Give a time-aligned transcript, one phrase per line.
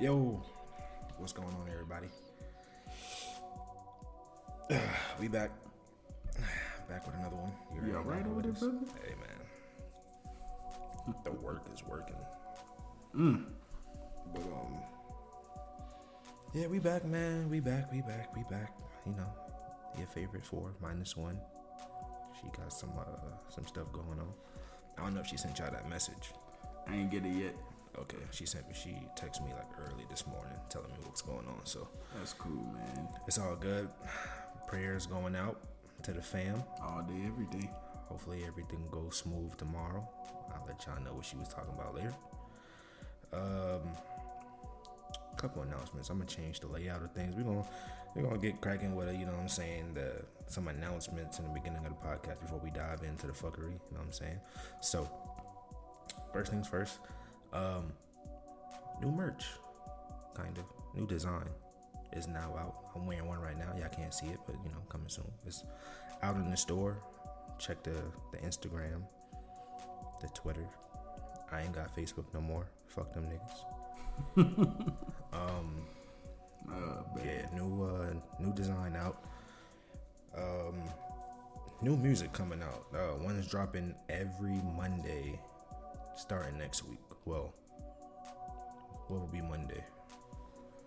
[0.00, 0.40] Yo,
[1.16, 2.06] what's going on, everybody?
[5.20, 5.50] we back,
[6.88, 7.50] back with another one.
[7.74, 8.58] You alright know over there, what it is.
[8.60, 8.78] brother?
[9.04, 12.14] Hey, man, the work is working.
[13.16, 13.46] Mm.
[14.32, 14.76] But um,
[16.54, 17.50] yeah, we back, man.
[17.50, 17.90] We back.
[17.90, 18.36] We back.
[18.36, 18.72] We back.
[19.04, 19.26] You know,
[19.98, 21.40] your favorite four minus one.
[22.40, 24.32] She got some uh some stuff going on.
[24.96, 26.30] I don't know if she sent y'all that message.
[26.86, 27.56] I ain't get it yet.
[27.98, 28.74] Okay, she sent me.
[28.74, 31.60] She texted me like early this morning, telling me what's going on.
[31.64, 33.08] So That's cool, man.
[33.26, 33.88] it's all good.
[34.66, 35.60] Prayers going out
[36.02, 36.62] to the fam.
[36.82, 37.70] All day, every day.
[38.08, 40.06] Hopefully everything goes smooth tomorrow.
[40.54, 42.14] I'll let y'all know what she was talking about later.
[43.32, 43.80] Um,
[45.36, 46.10] couple announcements.
[46.10, 47.34] I'm gonna change the layout of things.
[47.36, 47.64] We're gonna
[48.14, 49.16] we're gonna get cracking with it.
[49.16, 49.94] You know what I'm saying?
[49.94, 53.72] The some announcements in the beginning of the podcast before we dive into the fuckery.
[53.72, 54.40] You know what I'm saying?
[54.80, 55.08] So
[56.32, 56.98] first things first.
[57.52, 57.92] Um,
[59.00, 59.46] new merch,
[60.34, 61.48] kind of new design
[62.12, 62.74] is now out.
[62.94, 63.72] I'm wearing one right now.
[63.78, 65.30] Y'all can't see it, but you know, coming soon.
[65.46, 65.64] It's
[66.22, 66.98] out in the store.
[67.58, 67.96] Check the
[68.32, 69.02] the Instagram,
[70.20, 70.66] the Twitter.
[71.50, 72.66] I ain't got Facebook no more.
[72.86, 73.64] Fuck them niggas.
[75.32, 75.86] um,
[76.70, 79.24] Uh, yeah, new uh new design out.
[80.36, 80.82] Um,
[81.80, 82.84] new music coming out.
[82.94, 85.40] Uh, one is dropping every Monday,
[86.16, 86.98] starting next week.
[87.28, 87.52] Well,
[89.08, 89.84] what will be Monday?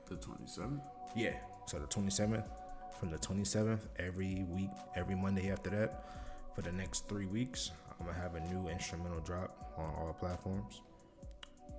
[0.10, 0.82] the 27th.
[1.16, 1.36] Yeah.
[1.68, 2.44] So the 27th,
[3.00, 6.04] from the 27th, every week, every Monday after that,
[6.56, 7.70] for the next three weeks,
[8.00, 10.82] I'm gonna have a new instrumental drop on all platforms.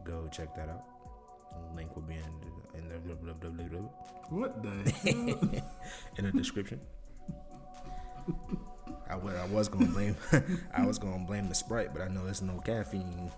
[0.05, 0.85] Go check that out.
[1.77, 3.89] Link will be in the, in the, blah, blah, blah, blah,
[4.31, 4.71] What the
[6.19, 6.81] in the description.
[9.11, 10.17] I I was gonna blame
[10.75, 13.31] I was gonna blame the Sprite, but I know there's no caffeine.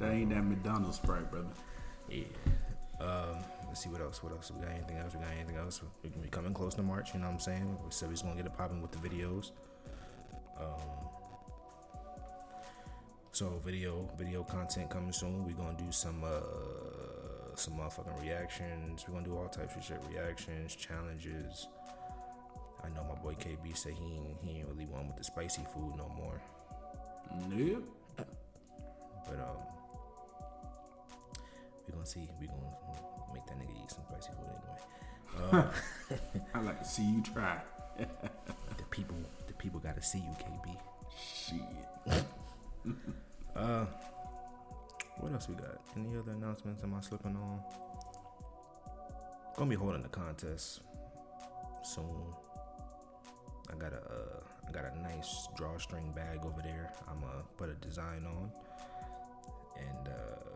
[0.00, 1.48] That ain't that McDonald's Sprite, brother.
[2.08, 2.24] Yeah.
[3.00, 3.36] Um,
[3.68, 4.22] let's see what else.
[4.22, 4.50] What else?
[4.50, 5.14] We got anything else?
[5.14, 5.80] We got anything else?
[6.02, 7.14] We're gonna be coming close to March.
[7.14, 7.78] You know what I'm saying?
[7.84, 9.52] We said we're gonna get it popping with the videos.
[10.58, 11.10] Um,
[13.32, 15.44] so video video content coming soon.
[15.46, 19.04] We're gonna do some uh some motherfucking reactions.
[19.06, 20.02] We're gonna do all types of shit.
[20.10, 21.68] Reactions, challenges.
[22.82, 25.62] I know my boy KB said he ain't, he ain't really one with the spicy
[25.72, 26.40] food no more.
[27.48, 27.84] Nope.
[28.16, 29.79] But um,
[31.90, 32.28] we gonna see.
[32.40, 32.60] We gonna
[33.34, 34.80] make that nigga eat some spicy food anyway.
[35.52, 35.64] Uh,
[36.54, 37.58] I like to see you try.
[37.96, 40.76] the people, the people gotta see you, KB.
[41.16, 42.24] Shit.
[43.56, 43.84] Uh,
[45.18, 45.80] what else we got?
[45.96, 46.84] Any other announcements?
[46.84, 47.60] Am I slipping on?
[49.56, 50.80] Gonna be holding the contest
[51.82, 52.32] soon.
[53.70, 56.92] I got a, uh, I got a nice drawstring bag over there.
[57.08, 58.52] I'm gonna put a design on,
[59.76, 60.49] and uh,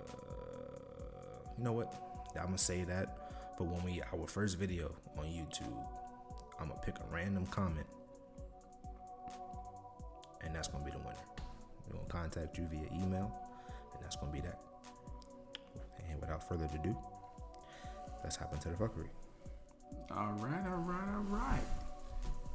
[1.58, 1.94] you know what?
[2.36, 3.18] I'm gonna say that.
[3.56, 5.78] But when we our first video on YouTube,
[6.60, 7.86] I'm gonna pick a random comment,
[10.42, 11.16] and that's gonna be the winner.
[11.86, 13.32] We're gonna contact you via email,
[13.94, 14.58] and that's gonna be that.
[16.10, 16.96] And without further ado,
[18.22, 19.08] let's hop into the fuckery.
[20.10, 21.62] All right, all right, all right.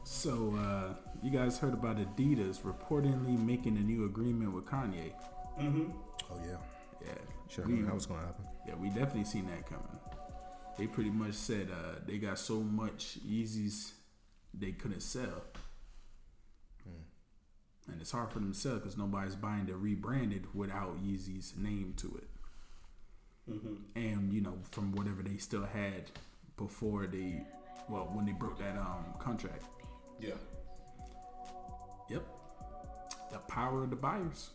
[0.04, 5.12] So, uh, you guys heard about Adidas reportedly making a new agreement with Kanye.
[5.60, 5.92] Mm-hmm.
[6.31, 6.58] Oh yeah,
[7.06, 7.14] Yeah,
[7.50, 7.66] sure.
[7.68, 8.46] we, That was gonna happen.
[8.68, 9.86] yeah, we definitely seen that coming.
[10.78, 13.92] They pretty much said uh, they got so much Yeezys
[14.54, 15.44] they couldn't sell,
[17.92, 21.94] and it's hard for them to sell because nobody's buying the rebranded without Yeezy's name
[21.98, 22.28] to it.
[23.96, 26.04] And you know, from whatever they still had
[26.56, 27.42] before they,
[27.90, 29.64] well, when they broke that um contract.
[30.20, 30.36] Yeah.
[32.10, 32.24] Yep.
[33.31, 34.50] The power of the buyers.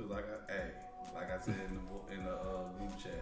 [0.00, 0.70] Cause like I, hey,
[1.14, 3.20] like I said in the in the uh, group chat,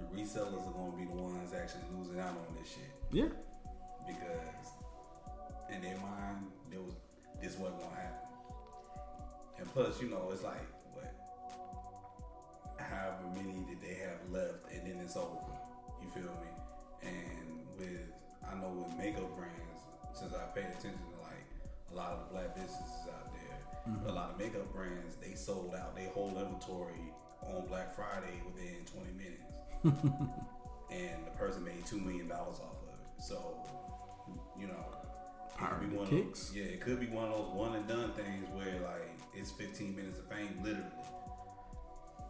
[0.00, 3.28] the resellers are gonna be the ones actually losing out on this shit Yeah.
[4.06, 4.72] because
[5.68, 6.94] in their mind there was
[7.42, 8.28] this wasn't gonna happen.
[9.58, 10.64] And plus, you know, it's like
[10.94, 11.12] what,
[12.78, 15.52] however many that they have left, and then it's over.
[16.00, 16.48] You feel me?
[17.02, 18.08] And with
[18.50, 21.44] I know with makeup brands, since I paid attention to like
[21.92, 23.37] a lot of the black businesses out there,
[23.88, 24.08] Mm-hmm.
[24.08, 27.00] a lot of makeup brands they sold out their whole inventory
[27.42, 29.42] on Black Friday within 20 minutes,
[30.90, 33.22] and the person made two million dollars off of it.
[33.22, 33.56] So,
[34.58, 34.84] you know.
[35.54, 37.88] it could be one the of yeah, it could be one of those one and
[37.88, 40.84] done things where like it's 15 minutes of fame, literally.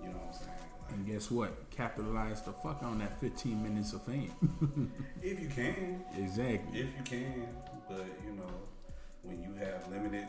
[0.02, 0.50] You know what I'm saying?
[0.86, 1.70] Like, And guess what?
[1.70, 4.32] Capitalize the fuck on that 15 minutes of fame.
[5.22, 6.80] if you can, exactly.
[6.80, 7.48] if you can,
[7.88, 8.52] but you know,
[9.22, 10.26] when you have limited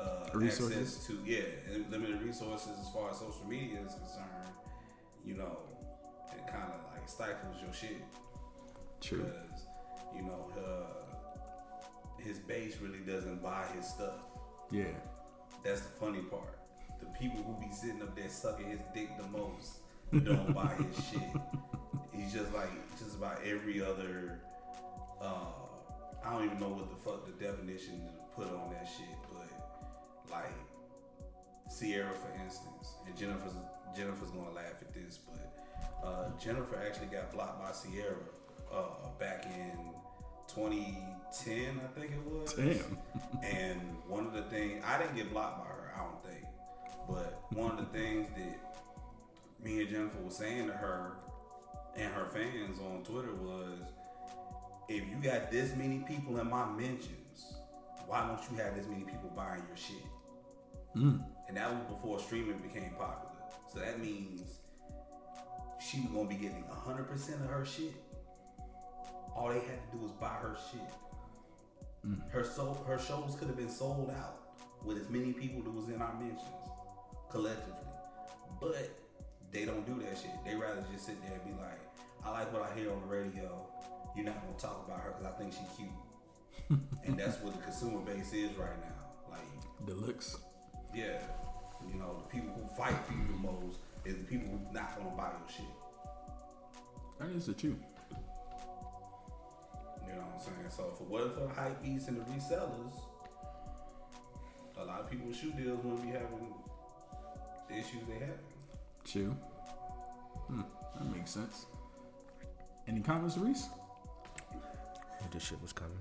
[0.00, 0.76] uh, Resources?
[0.76, 1.42] access to yeah,
[1.90, 4.48] limited resources as far as social media is concerned,
[5.24, 5.58] you know,
[6.32, 8.02] it kind of like stifles your shit
[9.00, 9.18] True.
[9.24, 9.66] because
[10.14, 14.16] you know uh, his base really doesn't buy his stuff.
[14.70, 14.84] Yeah.
[15.64, 16.58] That's the funny part.
[17.00, 19.78] The people who be sitting up there sucking his dick the most
[20.24, 21.22] don't buy his shit.
[22.12, 24.40] He's just like just about every other.
[25.20, 25.46] Uh,
[26.24, 29.06] I don't even know what the fuck the definition to put on that shit,
[30.30, 30.52] like
[31.68, 33.52] Sierra, for instance, and Jennifer's
[33.96, 38.16] Jennifer's gonna laugh at this, but uh, Jennifer actually got blocked by Sierra
[38.72, 39.72] uh, back in
[40.48, 42.52] 2010, I think it was.
[42.54, 42.98] Damn.
[43.42, 46.44] And one of the things I didn't get blocked by her, I don't think,
[47.08, 48.84] but one of the things that
[49.62, 51.12] me and Jennifer was saying to her
[51.96, 53.80] and her fans on Twitter was,
[54.88, 57.54] if you got this many people in my mentions,
[58.06, 60.04] why don't you have this many people buying your shit?
[60.96, 61.22] Mm.
[61.48, 63.34] And that was before streaming became popular.
[63.72, 64.58] So that means
[65.78, 67.94] she was gonna be getting 100% of her shit.
[69.34, 70.80] All they had to do was buy her shit.
[72.06, 72.30] Mm.
[72.30, 74.40] Her soul, her shows could have been sold out
[74.84, 76.42] with as many people that was in our mentions
[77.30, 77.74] collectively.
[78.60, 78.90] But
[79.52, 80.30] they don't do that shit.
[80.44, 81.80] They rather just sit there and be like,
[82.24, 83.66] I like what I hear on the radio.
[84.16, 86.80] You're not gonna talk about her because I think she's cute.
[87.04, 89.30] and that's what the consumer base is right now.
[89.30, 90.36] Like, The looks.
[90.96, 91.20] Yeah,
[91.86, 94.96] you know, the people who fight for you the most is the people who not
[94.96, 95.66] gonna buy your shit.
[97.18, 97.76] That is the truth.
[100.06, 100.70] You know what I'm saying?
[100.70, 102.94] So for what for the hype beats and the resellers,
[104.78, 106.54] a lot of people with shoe deals wouldn't be having
[107.68, 108.40] the issues they have.
[109.04, 109.36] True.
[110.48, 110.62] Hmm.
[110.94, 111.66] That makes sense.
[112.88, 113.68] Any comments, Reese?
[115.32, 115.98] This shit was coming.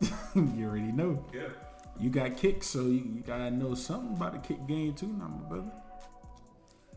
[0.58, 1.24] you already know.
[1.34, 1.48] Yeah.
[2.00, 5.26] You got kicked, so you, you gotta know something about the kick game too, now,
[5.28, 5.72] my brother.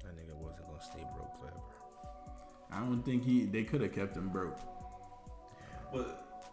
[0.04, 1.58] That nigga wasn't gonna stay broke forever.
[2.72, 4.60] I don't think he they could have kept him broke.
[5.92, 6.46] But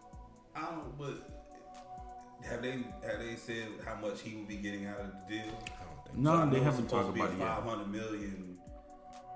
[0.55, 1.29] I don't but
[2.47, 5.43] have they have they said how much he would be getting out of the deal?
[5.43, 6.17] I don't think.
[6.17, 7.47] No, So they haven't supposed talked to be about it yet.
[7.47, 8.57] Five hundred million.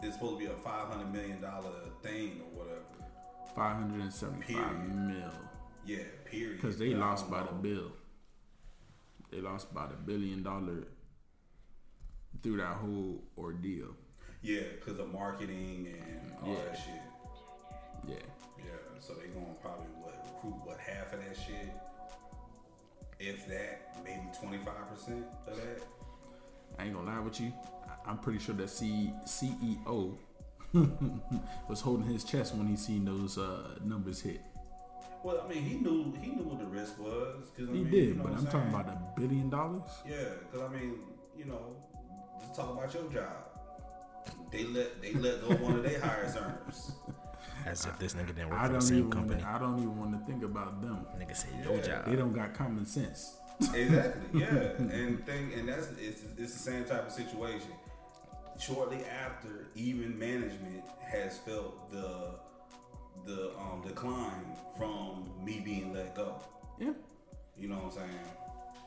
[0.01, 1.71] It's supposed to be a five hundred million dollar
[2.01, 2.81] thing or whatever.
[3.55, 5.31] Five hundred and seventy-five mil.
[5.85, 5.97] Yeah.
[6.25, 6.59] Period.
[6.59, 7.91] Because they But lost don't by the bill.
[9.33, 10.83] They lost about a billion dollar
[12.43, 13.87] through that whole ordeal.
[14.43, 16.63] Yeah, because of marketing and all Yeah.
[16.65, 17.01] that shit.
[18.07, 18.15] Yeah.
[18.59, 21.71] Yeah, so they gonna probably what recruit what half of that shit,
[23.19, 25.81] if that, maybe twenty five percent of that.
[26.77, 27.51] I ain't gonna lie with you.
[28.05, 30.15] I'm pretty sure that C- CEO
[31.69, 34.41] was holding his chest when he seen those uh, numbers hit.
[35.23, 37.49] Well, I mean, he knew he knew what the risk was.
[37.57, 39.89] Cause, I he mean, did, you know but I'm talking about a billion dollars.
[40.07, 40.17] Yeah,
[40.51, 40.95] because I mean,
[41.37, 41.75] you know,
[42.41, 43.31] just talk about your job.
[44.51, 46.91] They let they let go one of their highest earners.
[47.65, 49.11] As if this nigga didn't work I for the don't same even.
[49.11, 49.41] company.
[49.43, 51.05] Wanna, I don't even want to think about them.
[51.17, 51.81] Nigga said no Yeah.
[51.81, 52.05] job.
[52.07, 53.37] They don't got common sense.
[53.73, 54.23] exactly.
[54.41, 54.47] Yeah,
[54.79, 57.71] and thing, and that's it's it's the same type of situation.
[58.59, 62.35] Shortly after, even management has felt the
[63.25, 66.35] the um, decline from me being let go.
[66.79, 66.91] Yeah.
[67.57, 68.19] You know what I'm saying?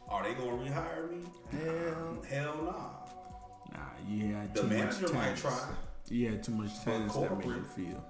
[0.08, 1.24] Are they gonna rehire me?
[1.50, 3.78] Hell, hell nah.
[3.78, 5.68] Nah, you had The too manager much might try,
[6.08, 8.04] You had too much tenants that made you feel.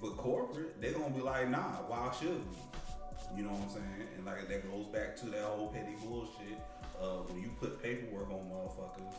[0.00, 1.82] but corporate they gonna be like, nah.
[1.88, 3.36] Why should we?
[3.36, 4.08] You know what I'm saying?
[4.16, 6.58] And like that goes back to that whole petty bullshit.
[7.00, 9.14] Uh, when you put paperwork on motherfuckers,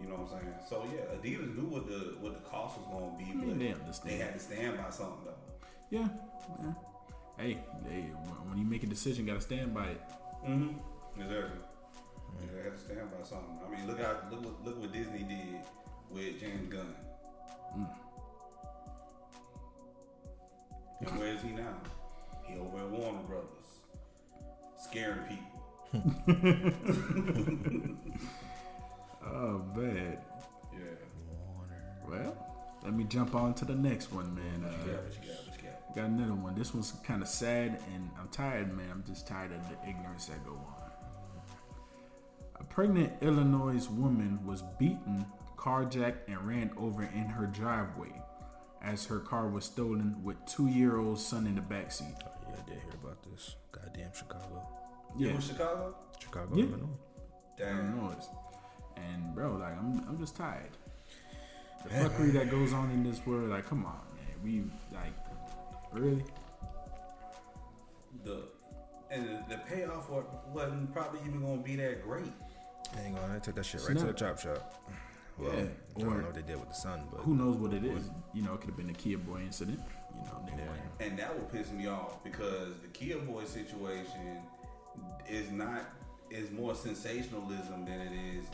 [0.00, 0.54] you know what I'm saying?
[0.68, 4.18] So yeah, Adidas knew what the what the cost was gonna be, but they they,
[4.18, 5.66] had to stand by something though.
[5.90, 6.08] Yeah.
[6.62, 6.72] yeah.
[7.38, 8.00] Hey, they,
[8.48, 10.00] when you make a decision, gotta stand by it.
[10.46, 11.20] Mm-hmm.
[11.20, 11.60] Exactly.
[12.40, 13.58] Yeah, they had to stand by something.
[13.64, 14.30] I mean, look out!
[14.32, 15.60] Look what look what Disney did
[16.10, 16.94] with James Gunn.
[21.00, 21.76] And where is he now?
[22.44, 23.80] He over at Warner Brothers,
[24.76, 25.50] scaring people.
[29.26, 30.18] Oh man.
[30.72, 30.78] Yeah.
[32.08, 32.36] Well,
[32.82, 34.64] let me jump on to the next one, man.
[34.64, 35.02] Uh, got?
[35.62, 35.94] Got?
[35.94, 36.54] got another one.
[36.54, 38.88] This one's kind of sad, and I'm tired, man.
[38.90, 40.90] I'm just tired of the ignorance that go on.
[42.60, 45.24] A pregnant Illinois woman was beaten,
[45.56, 48.12] carjacked, and ran over in her driveway
[48.82, 52.14] as her car was stolen with two-year-old son in the backseat.
[52.24, 53.56] Oh, yeah, I did hear about this.
[53.72, 54.68] Goddamn Chicago.
[55.16, 55.94] Yeah, Chicago?
[56.18, 56.64] Chicago, Yeah.
[56.64, 56.88] Illinois.
[59.34, 59.44] Damn.
[59.44, 59.54] Illinois.
[59.54, 60.70] And bro, like I'm, I'm just tired.
[61.84, 64.34] The fuckery that goes on in this world, like, come on, man.
[64.42, 64.64] We
[64.96, 65.12] like,
[65.92, 66.24] really?
[68.24, 68.44] The
[69.10, 70.08] and the, the payoff
[70.52, 72.32] wasn't probably even gonna be that great.
[73.04, 74.82] Ain't gonna take that shit right to the chop shop.
[75.36, 75.64] Well, Yeah,
[75.96, 78.08] I don't know what they did with the son, but Who knows what it is?
[78.32, 79.80] You know, it could have been a Kia Boy incident.
[80.14, 80.68] You know, nigga Yeah.
[80.70, 84.38] went- And that would piss me off because the Kia Boy situation
[85.28, 85.82] is not
[86.30, 88.46] is more sensationalism than it is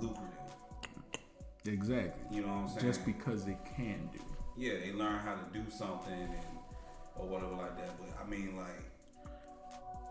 [0.00, 0.30] lucrative.
[1.66, 2.36] Exactly.
[2.36, 2.80] You know what I'm saying?
[2.86, 4.20] Just because they can do.
[4.56, 6.32] yeah, they learn how to do something and
[7.16, 7.90] or whatever like that.
[7.98, 8.82] But I mean, like,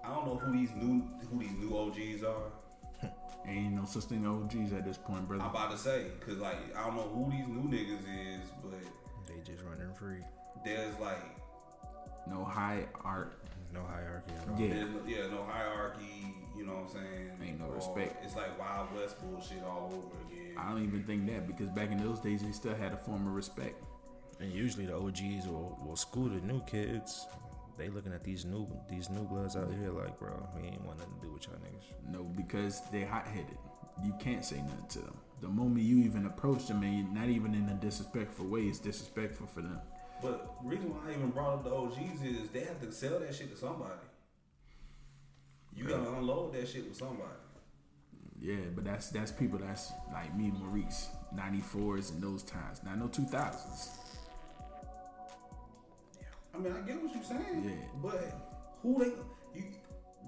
[0.03, 3.09] I don't know who these new who these new OGs are.
[3.47, 5.43] Ain't no such thing OGs at this point, brother.
[5.43, 8.01] I'm about to say because like I don't know who these new niggas
[8.41, 8.79] is, but
[9.27, 10.23] they just running free.
[10.65, 11.19] there's like
[12.27, 13.33] No high art.
[13.73, 14.59] No hierarchy at all.
[14.59, 14.83] Yeah.
[14.85, 16.35] no, yeah no hierarchy.
[16.55, 17.31] You know what I'm saying?
[17.43, 18.23] Ain't no Or respect.
[18.23, 20.55] It's like Wild West bullshit all over again.
[20.57, 23.27] I don't even think that because back in those days they still had a form
[23.27, 23.81] of respect.
[24.39, 27.27] And usually the OGs will, will school the new kids.
[27.77, 30.99] They looking at these new these new bloods out here like, bro, we ain't want
[30.99, 32.11] nothing to do with y'all niggas.
[32.11, 33.57] No, because they hot headed.
[34.03, 35.17] You can't say nothing to them.
[35.41, 39.47] The moment you even approach them, and not even in a disrespectful way, it's disrespectful
[39.47, 39.79] for them.
[40.21, 43.35] But reason why I even brought up the OGs is they have to sell that
[43.35, 43.91] shit to somebody.
[45.75, 47.29] You gotta unload that shit with somebody.
[48.39, 52.81] Yeah, but that's that's people that's like me, Maurice, 94s and those times.
[52.83, 53.89] Not no 2000s.
[56.53, 57.63] I mean, I get what you're saying.
[57.65, 57.85] Yeah.
[58.01, 58.51] But
[58.81, 59.65] who they you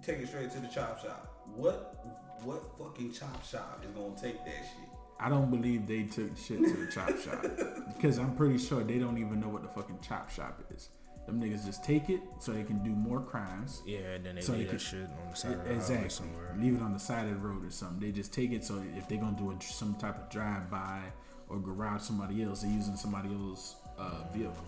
[0.02, 1.44] take it straight to the chop shop?
[1.56, 1.96] What
[2.44, 4.90] what fucking chop shop is gonna take that shit?
[5.20, 7.46] I don't believe they took shit to the chop shop
[7.96, 10.90] because I'm pretty sure they don't even know what the fucking chop shop is.
[11.26, 13.82] Them niggas just take it so they can do more crimes.
[13.86, 15.96] Yeah, and then they So leave they that shit on the side of the exactly.
[15.98, 16.56] highway somewhere.
[16.60, 18.00] Leave it on the side of the road or something.
[18.00, 21.02] They just take it so if they're gonna do a, some type of drive by
[21.50, 24.66] or garage somebody else, they're using somebody else's uh, vehicle.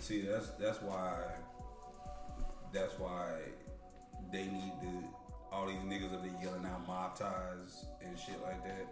[0.00, 1.14] See, that's that's why
[2.72, 3.32] that's why
[4.32, 5.04] they need to
[5.52, 8.86] all these niggas that they yelling out mob ties and shit like that.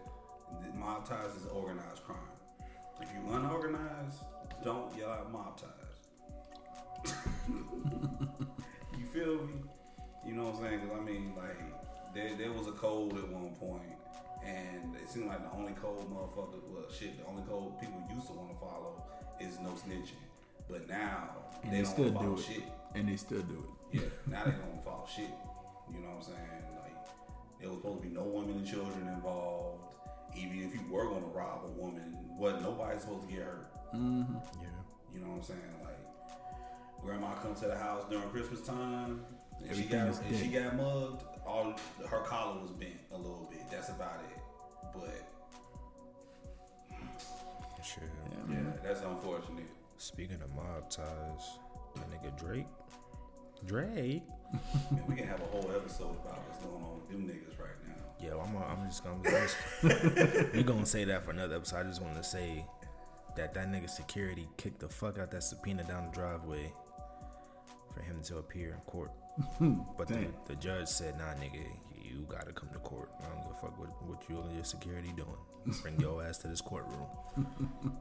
[0.63, 2.19] The mob ties is organized crime.
[3.01, 4.19] If you unorganized,
[4.63, 5.69] don't yell out mob ties.
[8.99, 9.55] you feel me?
[10.27, 10.81] You know what I'm saying?
[10.81, 13.83] Because I mean, like, there, there was a code at one point,
[14.45, 18.27] and it seemed like the only code motherfucker, well, shit, the only code people used
[18.29, 19.03] to want to follow
[19.41, 20.23] is no snitching.
[20.69, 21.31] But now
[21.63, 22.45] And they, they, don't still follow do it.
[22.45, 22.63] shit.
[22.95, 24.01] And they still do it.
[24.01, 25.29] Yeah, now they don't follow shit.
[25.93, 26.65] You know what I'm saying?
[26.81, 26.97] Like,
[27.61, 29.83] there was supposed to be no women and children involved.
[30.37, 33.69] Even if you were gonna rob a woman, what nobody's supposed to get hurt.
[33.95, 34.35] Mm-hmm.
[34.63, 34.69] Yeah.
[35.15, 35.61] You know what I'm saying?
[35.85, 35.94] Like,
[37.05, 39.21] grandma come to the house during Christmas time,
[39.67, 41.25] and she got is and she got mugged.
[41.47, 41.75] All
[42.09, 43.61] her collar was bent a little bit.
[43.71, 44.39] That's about it.
[44.93, 45.29] But
[47.85, 48.03] Shit.
[48.49, 49.67] Yeah, yeah, that's unfortunate.
[49.99, 51.59] Speaking of mob ties,
[51.97, 52.67] that nigga Drake.
[53.67, 54.23] Drake.
[54.91, 57.77] Man, we can have a whole episode about what's going on with them niggas right
[57.87, 58.27] now.
[58.27, 60.49] Yo, I'm, I'm just gonna.
[60.55, 61.77] we gonna say that for another episode.
[61.77, 62.65] I just want to say
[63.37, 66.84] that that nigga security kicked the fuck out that subpoena down the driveway for
[68.05, 69.11] him to appear in court.
[69.99, 71.65] But the, the judge said, "Nah, nigga,
[72.03, 73.11] you gotta come to court.
[73.21, 75.81] I don't give a fuck what, what you and your security doing.
[75.83, 77.07] Bring your ass to this courtroom."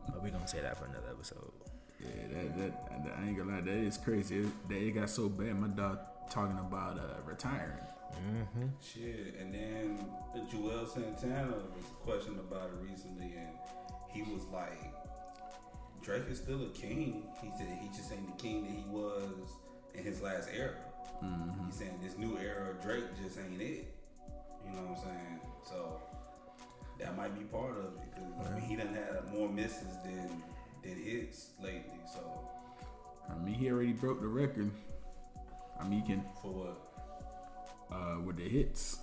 [0.07, 1.51] but we gonna say that for another episode.
[2.00, 4.39] Yeah, that, that, that I ain't gonna lie, that is crazy.
[4.39, 5.60] It, that it got so bad.
[5.60, 7.79] My dog talking about uh, retiring.
[8.13, 8.67] Mm-hmm.
[8.79, 9.98] Shit, and then
[10.51, 13.50] Joel Santana was questioned about it recently, and
[14.12, 14.93] he was like,
[16.01, 17.24] Drake is still a king.
[17.41, 19.57] He said he just ain't the king that he was
[19.96, 20.76] in his last era.
[21.24, 21.66] Mm-hmm.
[21.66, 23.94] He's saying this new era of Drake just ain't it.
[24.68, 25.40] You know what I'm saying?
[25.70, 26.02] So
[27.00, 30.30] that might be part of it because I mean, he done had more misses than
[30.84, 32.00] than hits lately.
[32.14, 32.22] So
[33.30, 34.72] I mean, he already broke the record.
[35.80, 36.78] I mean, he can for what?
[37.92, 39.00] uh, with the hits.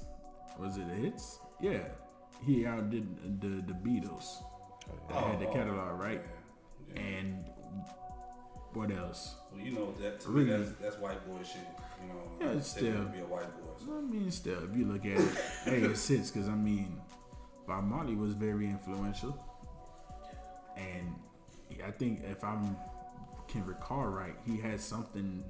[0.59, 1.39] Was it the hits?
[1.61, 1.81] Yeah,
[2.45, 4.43] he outdid the the Beatles.
[5.09, 6.23] They had the Oh, catalog right,
[6.95, 7.01] Yeah.
[7.03, 7.45] and
[8.75, 9.35] what else?
[9.53, 10.59] Well, you know that to me Really?
[10.65, 11.63] that's that's white boy shit.
[12.03, 12.23] You know,
[12.53, 13.85] Yeah, it's still- be a white boy.
[13.85, 13.97] So.
[13.99, 17.01] I mean, still, if you look at it, hey, it's hits because I mean,
[17.67, 19.39] Bob Marley was very influential,
[20.77, 21.15] and
[21.85, 22.57] I think if I
[23.49, 25.43] can recall right, he had something,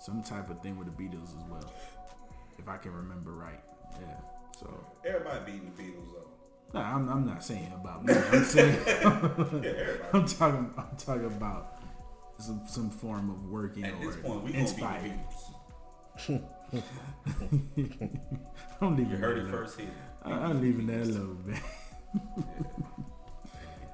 [0.00, 1.72] some type of thing with the Beatles as well,
[2.58, 3.60] if I can remember right.
[4.00, 4.14] Yeah.
[4.58, 4.68] So,
[5.04, 6.78] Everybody beating the Beatles though.
[6.78, 8.14] no, I'm, I'm not saying about me.
[8.14, 9.86] I'm saying Yeah.
[10.12, 11.79] I'm talking I'm talking about
[12.40, 15.12] some some form of working At or this point, we gonna beat the inspired.
[16.18, 16.42] Beatles.
[18.80, 19.52] I'm leaving You heard it alone.
[19.52, 19.88] first here.
[20.24, 21.60] I, I'm leaving that alone, man.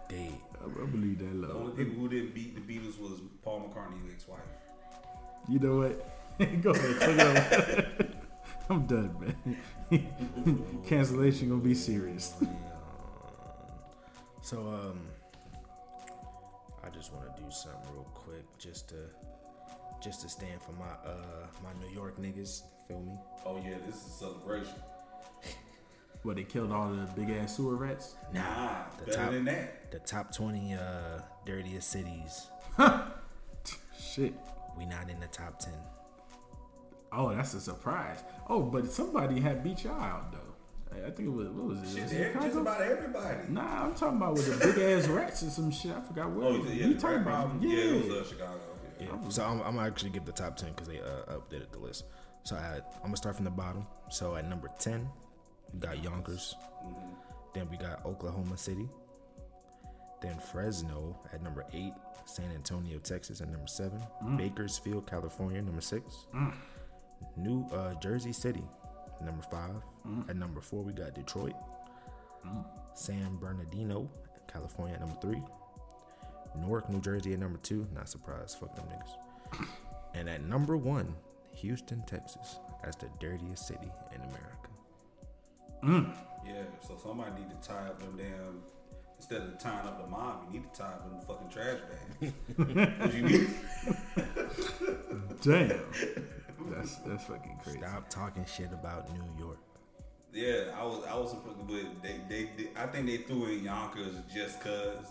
[0.08, 0.32] Dead.
[0.60, 4.12] I, I believe that The only people who didn't beat the Beatles was Paul McCartney's
[4.12, 4.40] ex-wife.
[5.48, 6.38] You know what?
[6.62, 7.86] Go ahead.
[8.00, 8.14] It.
[8.70, 9.34] I'm done,
[9.90, 10.06] man.
[10.86, 12.34] Cancellation gonna be serious.
[14.42, 15.15] So um, I
[16.96, 18.96] just want to do something real quick, just to
[20.02, 22.62] just to stand for my uh my New York niggas.
[22.88, 23.12] Feel me?
[23.44, 24.74] Oh yeah, this is a celebration.
[26.22, 28.16] What they killed all the big ass sewer rats?
[28.34, 29.92] Nah, the better top- than that.
[29.92, 32.48] The top twenty uh dirtiest cities.
[34.00, 34.34] Shit.
[34.76, 35.74] We not in the top ten.
[37.12, 38.18] Oh, that's a surprise.
[38.48, 40.45] Oh, but somebody had beat y'all out though.
[41.04, 41.88] I think it was what was it?
[41.94, 42.60] Shit, Was it every- just Chicago?
[42.60, 43.38] about everybody.
[43.48, 45.92] Nah, I'm talking about with the big ass rats and some shit.
[45.92, 46.46] I forgot what.
[46.46, 47.62] Oh, you yeah, you the talking rat about?
[47.62, 47.68] Yeah.
[47.76, 48.60] Yeah, it was uh, Chicago.
[49.00, 49.06] Yeah.
[49.22, 49.28] Yeah.
[49.28, 52.04] So I'm, I'm actually give the top ten because they uh, updated the list.
[52.44, 53.86] So I, I'm gonna start from the bottom.
[54.10, 55.08] So at number ten,
[55.72, 56.54] we got Yonkers.
[57.54, 58.88] Then we got Oklahoma City.
[60.22, 61.92] Then Fresno at number eight.
[62.24, 64.00] San Antonio, Texas at number seven.
[64.36, 66.26] Bakersfield, California, number six.
[67.36, 68.64] New uh, Jersey City,
[69.25, 69.82] number five.
[70.06, 70.28] Mm.
[70.30, 71.54] At number four, we got Detroit.
[72.46, 72.64] Mm.
[72.94, 74.08] San Bernardino,
[74.52, 75.42] California at number three.
[76.58, 77.87] Newark, New Jersey at number two.
[77.94, 78.58] Not surprised.
[78.58, 79.66] Fuck them niggas.
[80.14, 81.14] And at number one,
[81.56, 84.70] Houston, Texas, as the dirtiest city in America.
[85.85, 86.16] Mm.
[86.46, 88.62] Yeah, so somebody need to tie up them damn.
[89.18, 92.32] Instead of tying up the mom, you need to tie up them fucking trash bags.
[92.56, 93.50] 'Cause you need,
[95.42, 95.80] Damn.
[96.76, 97.78] That's that's fucking crazy.
[97.78, 99.59] Stop talking shit about New York.
[100.33, 101.68] yeah, I was, I was, but
[102.02, 105.06] they, they, they, I think they threw in Yonkers just cause,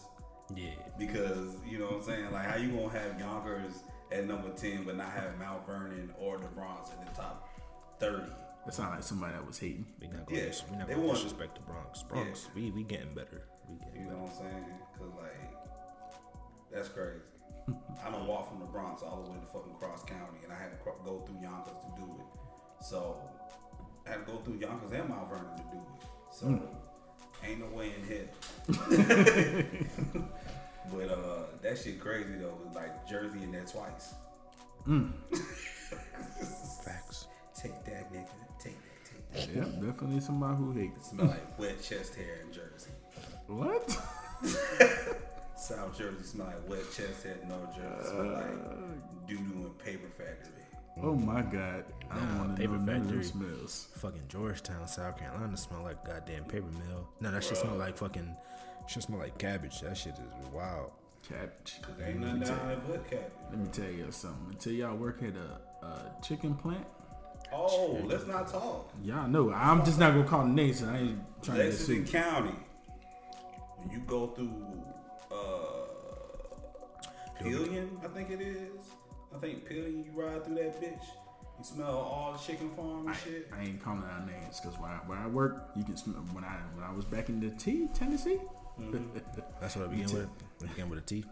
[0.55, 0.69] Yeah.
[0.99, 2.31] because you know what I'm saying.
[2.31, 3.73] Like, how you gonna have Yonkers
[4.11, 7.49] at number ten, but not have Mount Vernon or the Bronx in the top
[7.99, 8.31] thirty?
[8.65, 9.85] That sounds like somebody that was hating.
[10.01, 12.03] We not gonna, Yeah, dis- we not they gonna want- disrespect the Bronx.
[12.03, 13.43] Bronx, we we getting better.
[13.69, 14.17] We getting You better.
[14.17, 14.65] know what I'm saying?
[14.99, 15.51] Cause like,
[16.71, 17.19] that's crazy.
[17.67, 20.57] I don't walk from the Bronx all the way to fucking Cross County, and I
[20.57, 22.25] had to cro- go through Yonkers to do it.
[22.83, 23.17] So
[24.05, 26.05] I had to go through Yonkers and Mount Vernon to do it.
[26.31, 26.61] So
[27.47, 28.27] ain't no way in hell.
[30.93, 32.57] but uh, that shit crazy though.
[32.67, 34.13] It's like Jersey in there twice.
[34.87, 35.11] Mm.
[36.83, 37.27] Facts.
[37.55, 38.27] Take that, nigga.
[38.59, 39.33] Take that.
[39.33, 39.55] Take that.
[39.55, 41.09] Yeah, definitely somebody who hates.
[41.09, 42.91] Smell like wet chest hair in Jersey.
[43.47, 43.97] What?
[45.67, 47.37] South Jersey smell like wet chest hair.
[47.47, 49.27] North Jersey smell like uh.
[49.27, 50.51] doo doo and paper factory.
[51.03, 51.83] Oh my god.
[52.09, 53.17] I don't Nah, want to paper know none of factory.
[53.17, 53.87] those smells.
[53.97, 57.07] Fucking Georgetown, South Carolina smell like goddamn paper mill.
[57.19, 58.35] No, that shit smell like fucking.
[58.87, 59.81] Shit smell like cabbage.
[59.81, 60.91] That shit is wild.
[61.27, 61.81] Cabbage.
[62.05, 63.31] Ain't nothing down there but cabbage.
[63.49, 64.47] Let me tell you something.
[64.51, 66.85] Until y'all work at a, a chicken plant,
[67.53, 68.91] Oh, let's not talk.
[69.03, 69.51] y'all know.
[69.51, 70.81] I'm just not gonna call the names.
[70.83, 72.13] I ain't trying to get Lexington sued.
[72.13, 72.55] County.
[73.77, 74.53] When you go through
[75.31, 75.81] uh
[77.41, 78.69] Pelion, I think it is.
[79.35, 81.03] I think Pelion, you ride through that bitch.
[81.57, 83.49] You smell all the chicken farm and shit.
[83.57, 86.17] I ain't calling out names because where I, where I work, you can smell.
[86.33, 88.39] When I when I was back in the T, Tennessee,
[89.61, 90.29] That's what I begin with.
[90.59, 91.23] They begin with a T.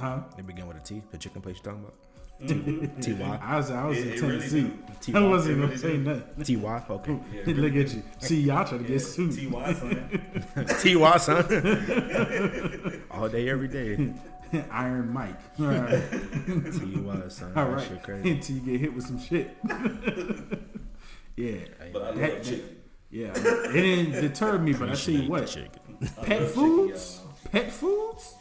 [0.00, 0.20] huh?
[0.36, 1.02] They begin with a T.
[1.10, 1.94] The chicken place you talking about?
[2.42, 3.00] Mm-hmm.
[3.00, 4.60] T Y I was I was It- in it really Tennessee.
[4.62, 4.78] do.
[5.00, 5.20] T-Y.
[5.20, 6.44] I wasn't It gonna really say nothing.
[6.44, 6.82] T Y.
[6.90, 7.18] Okay.
[7.46, 8.02] Yeah, Look at you.
[8.20, 9.32] See, y'all trying to get sued.
[9.52, 10.08] Ty son.
[10.80, 13.02] T Y son.
[13.10, 14.12] All day, every day.
[14.70, 15.38] Iron Mike.
[15.60, 16.02] All right.
[16.10, 17.52] T Y son.
[17.56, 18.30] All That shit crazy.
[18.30, 19.56] Until you get hit with some shit.
[21.36, 21.58] yeah.
[21.92, 22.76] But I love That- chicken.
[23.10, 23.32] Yeah.
[23.36, 25.46] It didn't deter me, but I tell you what.
[25.46, 25.70] chicken.
[26.22, 28.34] Pet foods, Chicken, pet foods.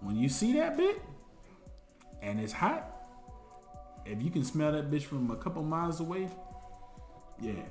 [0.00, 1.00] When you see that bit
[2.22, 2.93] and it's hot,
[4.06, 6.28] if you can smell that bitch from a couple miles away,
[7.40, 7.52] yeah.
[7.52, 7.64] y'all.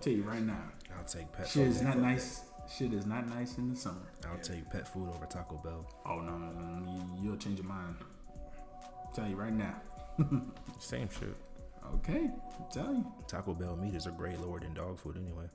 [0.00, 0.62] Tell you right now,
[0.96, 1.68] I'll take pet shit food.
[1.68, 2.42] is not nice.
[2.74, 4.12] Shit is not nice in the summer.
[4.30, 5.86] I'll take pet food over Taco Bell.
[6.06, 6.92] Oh no, no, no, no.
[6.92, 7.96] You, you'll change your mind.
[9.04, 9.74] I'll tell you right now.
[10.78, 11.34] Same shit.
[11.94, 13.12] Okay, I'm telling you.
[13.26, 15.46] Taco Bell meat is a great lower than dog food anyway.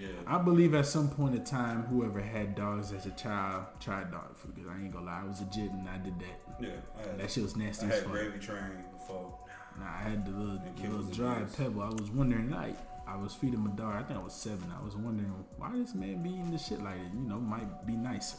[0.00, 0.08] Yeah.
[0.26, 4.36] I believe at some point in time, whoever had dogs as a child tried dog
[4.36, 4.56] food.
[4.56, 6.47] Cause I ain't gonna lie, I was a jit and I did that.
[6.60, 6.68] Yeah.
[6.98, 8.12] I had, That shit was nasty I had fuck.
[8.12, 9.34] gravy train before.
[9.78, 11.82] Nah, I had the little, And the little and dried pebble.
[11.82, 13.94] I was wondering, like, I was feeding my dog.
[13.94, 14.72] I think I was seven.
[14.78, 17.12] I was wondering why this man be eating this shit like it.
[17.14, 18.36] You know, might be nice.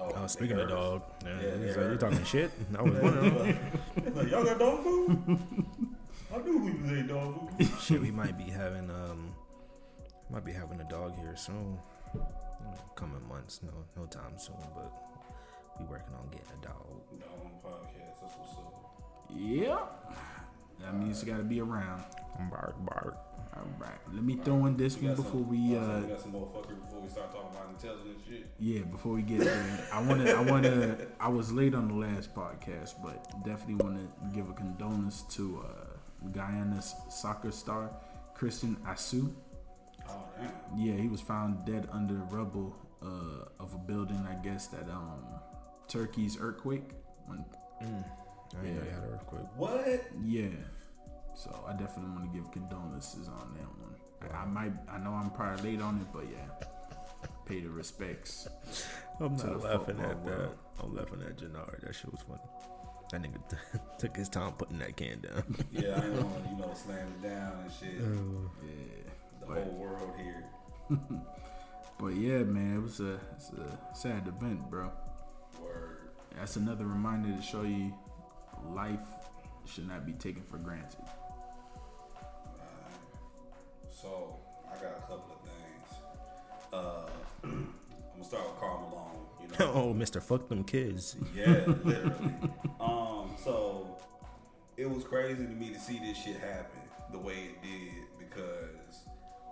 [0.00, 0.76] Oh, they speaking of hurt.
[0.76, 1.92] dog, yeah, Yeah, he's they like, hurt.
[1.92, 2.50] you talking shit?
[2.78, 3.58] I was wondering.
[4.14, 5.18] Like, y'all got dog food?
[6.34, 7.68] I knew we was eating dog food.
[7.80, 9.34] shit, we might be having um,
[10.30, 11.78] might be having a dog here soon.
[12.94, 14.92] Coming months, no, no time soon, but
[15.78, 16.86] we working on getting a dog.
[17.20, 18.20] Dog on podcast.
[18.22, 19.02] That's what's up.
[19.34, 19.78] Yeah.
[20.80, 22.04] That means you gotta be around.
[22.50, 23.16] Bark, bark.
[23.56, 25.76] All right, let me throw in this We one before some, we.
[25.76, 28.46] uh, we got some more before we start talking about intelligent shit.
[28.60, 30.32] Yeah, before we get there, I want to.
[30.36, 31.08] I want to.
[31.18, 35.64] I was late on the last podcast, but definitely want to give a condolence to
[35.66, 37.90] uh, Guyana's soccer star
[38.34, 39.28] Christian Atsu.
[40.08, 40.78] Oh damn.
[40.78, 44.24] Yeah, he was found dead under the rubble uh, of a building.
[44.30, 45.24] I guess that um,
[45.88, 46.90] Turkey's earthquake.
[47.26, 47.44] When,
[47.82, 48.04] Mm.
[48.58, 49.46] I didn't know you had an earthquake.
[49.56, 50.04] What?
[50.24, 50.48] yeah,
[51.36, 53.94] so I definitely want to give condolences on that one.
[54.32, 54.72] I, I might.
[54.90, 56.66] I know I'm probably late on it, but yeah,
[57.46, 58.48] pay the respects.
[59.20, 60.38] I'm not laughing football at that.
[60.38, 60.54] world.
[60.82, 61.82] I'm laughing at Jannard.
[61.84, 62.40] That shit was funny.
[63.12, 63.40] That nigga
[63.98, 65.44] took his time putting that can down.
[65.70, 68.00] Yeah, I ain't want to, you know, slam it down and shit.
[68.00, 69.10] Yeah.
[69.40, 70.44] the but- whole world here.
[72.00, 74.90] But yeah, man, it was a, it's a sad event, bro.
[76.38, 76.46] Word.
[76.46, 77.92] That's another reminder to show you
[78.74, 79.00] life
[79.66, 81.00] should not be taken for granted.
[83.90, 85.98] So I got a couple of things.
[86.72, 87.08] Uh,
[87.44, 87.72] I'm
[88.12, 89.26] gonna start with Karl Malone.
[89.42, 91.16] You know, oh, Mister, fuck them kids.
[91.34, 92.34] yeah, literally.
[92.80, 93.96] um, so
[94.76, 99.04] it was crazy to me to see this shit happen the way it did because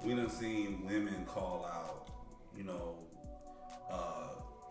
[0.05, 2.11] we done seen women call out,
[2.57, 2.94] you know,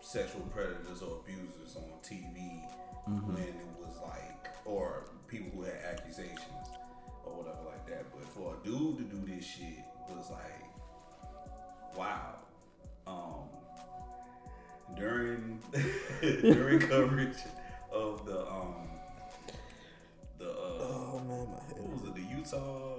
[0.06, 2.62] sexual predators or abusers on TV
[3.24, 6.68] when it was like, or people who had accusations
[7.24, 8.04] or whatever like that.
[8.12, 10.62] But for a dude to do this shit was like,
[11.96, 12.36] wow.
[13.06, 13.48] Um,
[14.96, 15.60] during
[16.20, 17.38] during coverage
[17.92, 18.88] of the um
[20.38, 21.78] the uh, Oh man, my head.
[21.82, 22.96] what was it the Utah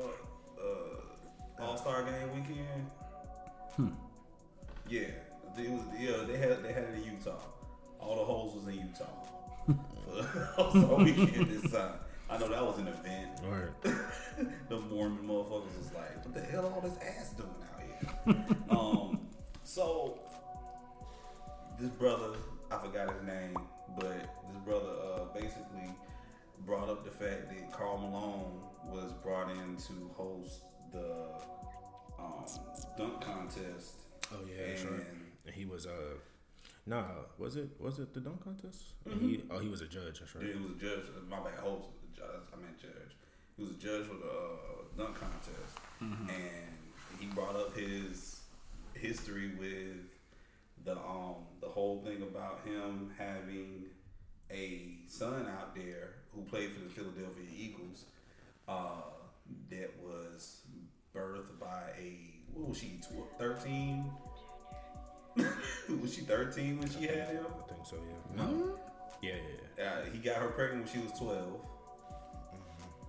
[0.59, 2.89] uh, All Star Game weekend?
[3.75, 3.89] Hmm.
[4.89, 5.07] Yeah,
[5.59, 5.81] it was.
[5.99, 7.39] Yeah, they had they had it in Utah.
[7.99, 9.05] All the holes was in Utah
[10.33, 11.93] for All Star weekend this time.
[12.29, 13.41] I know that was an event.
[13.49, 13.73] Word.
[14.69, 18.55] the Mormon motherfuckers was like, what the hell all this ass doing out here?
[18.69, 19.19] um,
[19.63, 20.19] so
[21.79, 22.33] this brother,
[22.69, 23.57] I forgot his name,
[23.97, 25.89] but this brother uh, basically
[26.65, 31.29] brought up the fact that Karl Malone was brought in to host the
[32.19, 32.45] um,
[32.97, 33.93] dunk contest.
[34.33, 35.01] Oh yeah, that's right.
[35.47, 36.17] And And he was uh,
[36.85, 37.05] nah,
[37.37, 38.83] was it was it the dunk contest?
[39.05, 40.19] And He oh he was a judge.
[40.19, 40.43] That's right.
[40.45, 41.05] He was a judge.
[41.29, 41.87] My bad, host.
[42.15, 43.15] Judge, I meant judge.
[43.55, 46.67] He was a judge for the uh, dunk contest, and
[47.19, 48.41] he brought up his
[48.93, 50.03] history with
[50.83, 53.85] the um the whole thing about him having
[54.51, 58.05] a son out there who played for the Philadelphia Eagles,
[58.67, 59.01] uh,
[59.69, 60.61] that was
[61.15, 62.17] birthed by a
[62.53, 64.11] what was she tw- thirteen?
[66.01, 67.45] was she thirteen when she had him?
[67.47, 67.95] I think so.
[67.95, 68.43] Yeah.
[68.43, 68.79] No.
[69.21, 69.39] Yeah, yeah,
[69.77, 69.83] yeah.
[69.85, 71.43] Uh, he got her pregnant when she was 12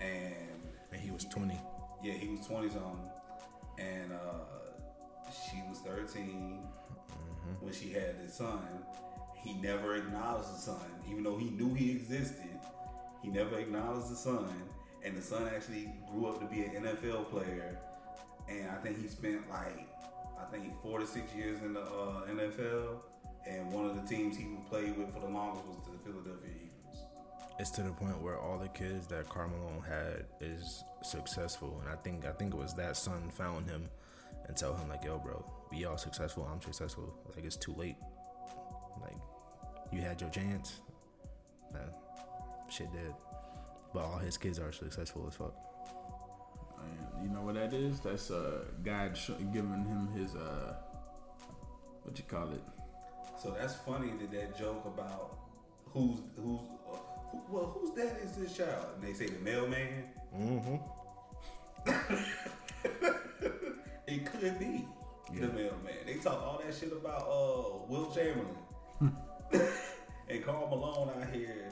[0.00, 0.34] and
[0.92, 1.58] And he was twenty.
[2.02, 3.10] yeah he was 20 something
[3.78, 6.60] and uh, she was 13
[7.60, 8.60] when she had his son
[9.34, 12.58] he never acknowledged the son even though he knew he existed
[13.22, 14.48] he never acknowledged the son
[15.04, 17.78] and the son actually grew up to be an nfl player
[18.48, 19.87] and i think he spent like
[20.48, 22.96] i think four to six years in the uh, nfl
[23.46, 27.04] and one of the teams he played with for the longest was the philadelphia eagles
[27.58, 31.96] It's to the point where all the kids that Carmelo had is successful, and I
[32.04, 33.88] think I think it was that son found him
[34.46, 36.48] and tell him like, "Yo, bro, we all successful.
[36.50, 37.12] I'm successful.
[37.34, 37.96] Like it's too late.
[39.02, 39.18] Like
[39.92, 40.80] you had your chance.
[41.72, 41.80] Nah,
[42.70, 43.14] shit dead.
[43.92, 45.54] But all his kids are successful as fuck.
[47.18, 48.00] And you know what that is?
[48.00, 50.74] That's uh, God sh- giving him his uh,
[52.04, 52.62] what you call it?
[53.42, 55.36] So that's funny that that joke about
[55.92, 56.96] who's who's uh,
[57.30, 58.86] who, well whose dad is this child?
[58.94, 60.04] And they say the mailman.
[60.36, 60.76] Mm-hmm.
[64.06, 64.86] It could be
[65.34, 65.40] Yeah.
[65.46, 65.96] the mailman.
[66.06, 68.56] They talk all that shit about uh Wilt Chamberlain
[70.30, 71.70] and Karl Malone out here.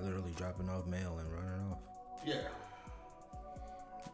[0.00, 1.78] Literally dropping off mail and running off.
[2.24, 2.46] Yeah,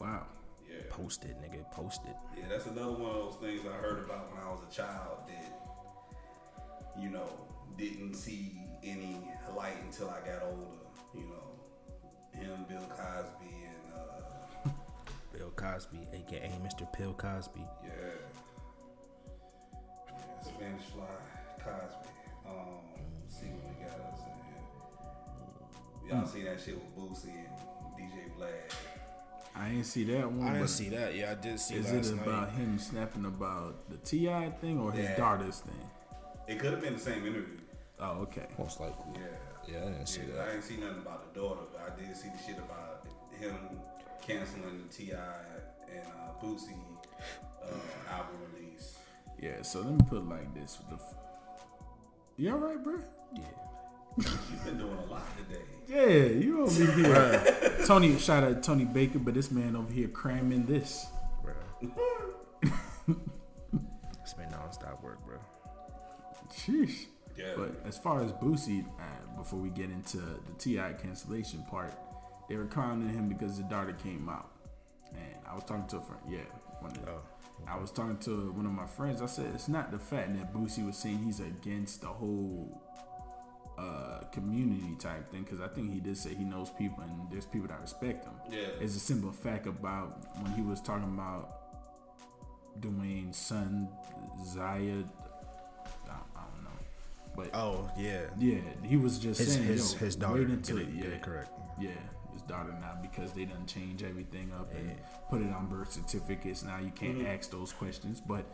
[0.00, 0.26] Wow.
[0.68, 1.70] yeah, Post it, nigga.
[1.72, 2.16] Post it.
[2.36, 2.44] yeah.
[2.48, 7.00] That's another one of those things I heard about when I was a child that
[7.00, 7.28] you know
[7.78, 9.16] didn't see any
[9.56, 10.78] light until I got older.
[11.14, 13.92] You know, him, Bill Cosby, and.
[13.94, 14.70] uh
[15.32, 16.86] Bill Cosby, aka Mr.
[16.98, 17.60] Bill Cosby.
[17.84, 17.90] Yeah.
[20.08, 21.04] Yeah, Spanish Fly,
[21.58, 22.08] Cosby.
[22.46, 22.80] Um,
[23.20, 26.16] let's see what we got us in here.
[26.18, 27.56] Y'all see that shit with Boosie and
[27.96, 28.74] DJ Vlad.
[29.54, 30.48] I didn't see that one.
[30.48, 31.14] I didn't see that.
[31.14, 32.26] Yeah, I did see Is last it night.
[32.26, 34.50] about him snapping about the T.I.
[34.60, 35.16] thing or his Yeah.
[35.16, 35.90] daughter's thing?
[36.48, 37.58] It could have been the same interview.
[38.00, 38.46] Oh, okay.
[38.58, 39.04] Most likely.
[39.20, 39.26] Yeah.
[39.68, 40.40] Yeah, I didn't see that.
[40.40, 43.06] I didn't see nothing about the daughter, but I did see the shit about
[43.38, 43.54] him
[44.20, 45.16] canceling the T.I.
[45.94, 46.74] and uh, Boosie
[47.62, 48.96] uh, album release.
[49.40, 51.14] Yeah, so let me put it like this: the f-
[52.36, 52.98] you all right, bro?
[53.36, 53.42] Yeah.
[54.16, 55.62] You've been doing a lot today.
[55.88, 57.84] Yeah, you over here.
[57.86, 61.06] Tony, shout out Tony Baker, but this man over here cramming this.
[61.42, 61.54] Bro.
[62.62, 65.38] it's been nonstop work, bro.
[66.52, 67.06] Sheesh.
[67.36, 67.52] Yeah.
[67.56, 70.92] But as far as Boosie, uh, before we get into the T.I.
[70.94, 71.92] cancellation part,
[72.48, 74.50] they were clowning him because the daughter came out,
[75.12, 76.22] and I was talking to a friend.
[76.28, 76.40] Yeah,
[76.80, 77.20] one of the, Oh.
[77.66, 79.22] I was talking to one of my friends.
[79.22, 82.82] I said it's not the fact that Boosie was saying he's against the whole
[83.78, 87.46] uh, community type thing, because I think he did say he knows people and there's
[87.46, 88.34] people that respect him.
[88.50, 88.68] Yeah.
[88.80, 91.58] It's a simple fact about when he was talking about
[92.80, 93.88] Dwyane's son
[94.44, 95.02] Zaya.
[96.08, 96.78] I, I don't know,
[97.36, 98.22] but Oh yeah.
[98.38, 100.34] yeah, he was just His saying his his daughter.
[100.40, 101.50] wait Get until it, yeah, get it correct.
[101.80, 101.90] yeah,
[102.32, 104.92] his daughter now because they done change everything up and
[105.30, 106.62] put it on birth certificates.
[106.62, 108.44] Now you can't ask those questions, but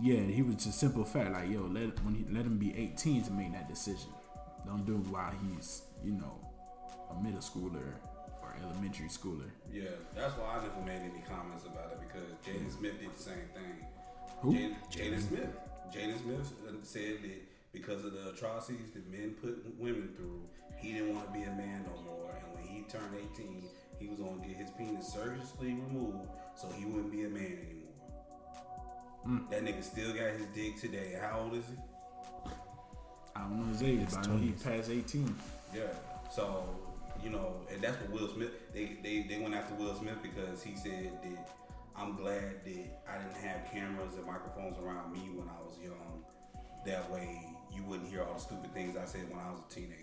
[0.00, 3.24] yeah, he was just simple fact like yo, let when he let him be 18
[3.24, 4.10] to make that decision.
[4.66, 6.38] Don't do while he's you know
[7.10, 7.94] a middle schooler
[8.42, 9.50] or elementary schooler.
[9.72, 12.78] Yeah, that's why I never made any comments about it because Jaden hmm.
[12.78, 13.86] Smith did the same thing.
[14.40, 14.52] Who?
[14.52, 15.50] Jaden, Jaden Smith.
[15.92, 20.42] Jaden Smith uh, said that because of the atrocities that men put women through,
[20.76, 22.30] he didn't want to be a man no more.
[22.36, 23.64] And when he turned 18,
[23.98, 27.58] he was going to get his penis surgically removed so he wouldn't be a man
[27.64, 27.82] anymore.
[29.24, 29.38] Hmm.
[29.50, 31.18] That nigga still got his dick today.
[31.20, 31.74] How old is he?
[33.36, 35.34] I don't know his age, but I know he passed 18.
[35.74, 35.82] Yeah.
[36.30, 36.64] So,
[37.22, 40.62] you know, and that's what Will Smith they, they, they went after Will Smith because
[40.62, 41.50] he said that
[41.96, 46.24] I'm glad that I didn't have cameras and microphones around me when I was young.
[46.86, 49.74] That way you wouldn't hear all the stupid things I said when I was a
[49.74, 49.96] teenager.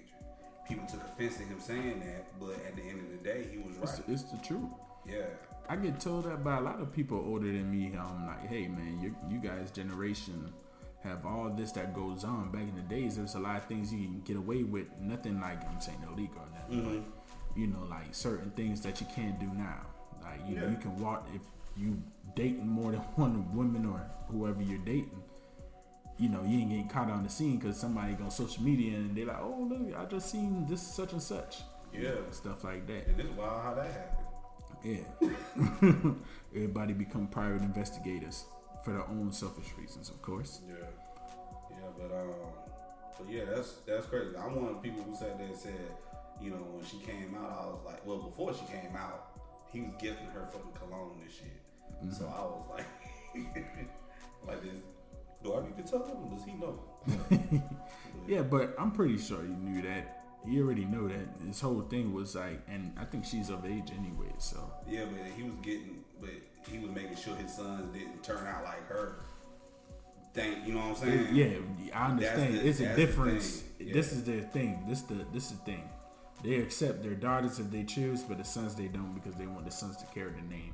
[0.67, 3.57] People took offense to him saying that, but at the end of the day, he
[3.57, 4.09] was It's, right.
[4.09, 4.69] it's the truth.
[5.07, 5.25] Yeah.
[5.67, 7.91] I get told that by a lot of people older than me.
[7.97, 10.51] I'm like, hey man, you you guys generation
[11.03, 12.51] have all this that goes on.
[12.51, 14.87] Back in the days, there's a lot of things you can get away with.
[14.99, 17.59] Nothing like I'm saying illegal or nothing, but mm-hmm.
[17.59, 19.85] you know, like certain things that you can't do now.
[20.21, 20.69] Like you, Yeah.
[20.69, 21.41] you can walk if
[21.77, 22.01] you
[22.35, 25.23] dating more than one woman or whoever you're dating.
[26.17, 28.97] You know, you ain't getting caught on the scene because somebody go on social media
[28.97, 31.59] and they're like, oh look, I just seen this such and such.
[31.93, 32.15] Yeah.
[32.31, 33.07] Stuff like that.
[33.07, 34.25] And it's wild how that happened.
[34.83, 36.13] Yeah.
[36.53, 38.43] Everybody become private investigators
[38.83, 40.61] for their own selfish reasons, of course.
[40.67, 40.85] Yeah,
[41.71, 42.33] yeah, but um,
[43.17, 44.35] but yeah, that's that's crazy.
[44.37, 45.73] I'm one of the people who sat there and said,
[46.41, 49.31] you know, when she came out, I was like, well, before she came out,
[49.71, 52.13] he was gifting her fucking cologne and shit.
[52.13, 52.85] So I was like,
[54.47, 54.73] like this.
[55.41, 56.29] Do I need to tell him?
[56.35, 57.63] Does he know?
[58.27, 60.23] Yeah, but I'm pretty sure you knew that.
[60.45, 63.91] He already knew that this whole thing was like, and I think she's of age
[63.97, 66.29] anyway, so Yeah, but he was getting, but
[66.67, 69.15] he was making sure his sons didn't turn out like her.
[70.33, 71.35] Think, you know what I'm saying?
[71.35, 71.57] yeah,
[71.95, 72.55] I understand.
[72.55, 73.63] the- it's a difference.
[73.79, 73.93] yeah.
[73.93, 74.83] This is their thing.
[74.87, 75.89] This the this is the thing.
[76.43, 79.65] They accept their daughters if they choose, but the sons they don't because they want
[79.65, 80.73] the sons to carry the name.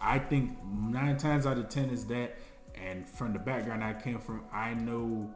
[0.00, 2.36] I think nine times out of ten is that,
[2.74, 5.28] and from the background I came from, I know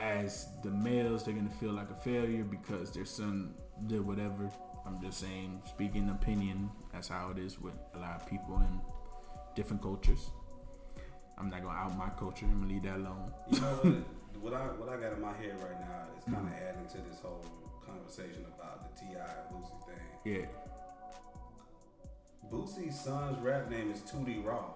[0.00, 3.54] as the males they're gonna feel like a failure because their son
[3.88, 4.50] did whatever.
[4.86, 8.80] I'm just saying, speaking opinion, that's how it is with a lot of people in
[9.54, 10.30] different cultures.
[11.38, 12.44] I'm not gonna out my culture.
[12.44, 13.32] I'm gonna leave that alone.
[13.50, 13.94] You know what?
[14.42, 16.68] what I what I got in my head right now is kind of mm-hmm.
[16.68, 17.44] adding to this whole
[17.84, 19.18] conversation about the T.I.
[19.18, 20.04] and Boosie thing.
[20.24, 20.46] Yeah.
[22.50, 24.74] Boosie's son's rap name is Tootie Raw.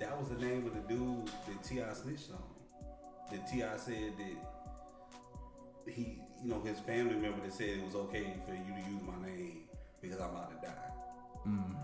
[0.00, 1.92] That was the name of the dude that T.I.
[1.92, 3.30] snitched on.
[3.30, 3.76] That T.I.
[3.76, 8.82] said that he, you know, his family member that said it was okay for you
[8.82, 9.63] to use my name
[10.04, 10.90] because I'm about to die.
[11.46, 11.76] Mm.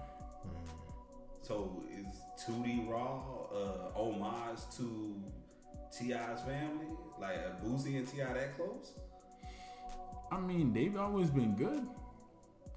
[1.43, 2.07] So is
[2.43, 5.17] Tootie Raw uh, homage to
[5.97, 6.87] T.I.'s family?
[7.19, 8.33] Like uh, Boosie and T.I.
[8.33, 8.93] that close?
[10.31, 11.87] I mean, they've always been good.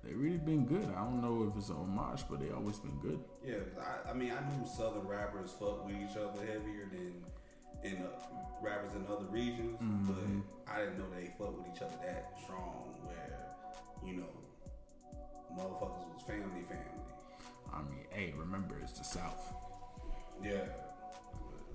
[0.04, 0.86] They really been good.
[0.98, 3.20] I don't know if it's a homage, but they always been good.
[3.46, 7.14] Yeah, I, I mean, I knew Southern rappers fuck with each other heavier than
[7.84, 8.10] in uh,
[8.62, 9.78] rappers in other regions,
[10.08, 12.96] but I didn't know they fuck with each other that strong.
[13.06, 13.24] Where
[14.06, 14.30] you know,
[15.58, 16.86] motherfuckers was family, family.
[17.74, 19.54] I mean, hey, remember it's the South.
[20.44, 20.66] Yeah,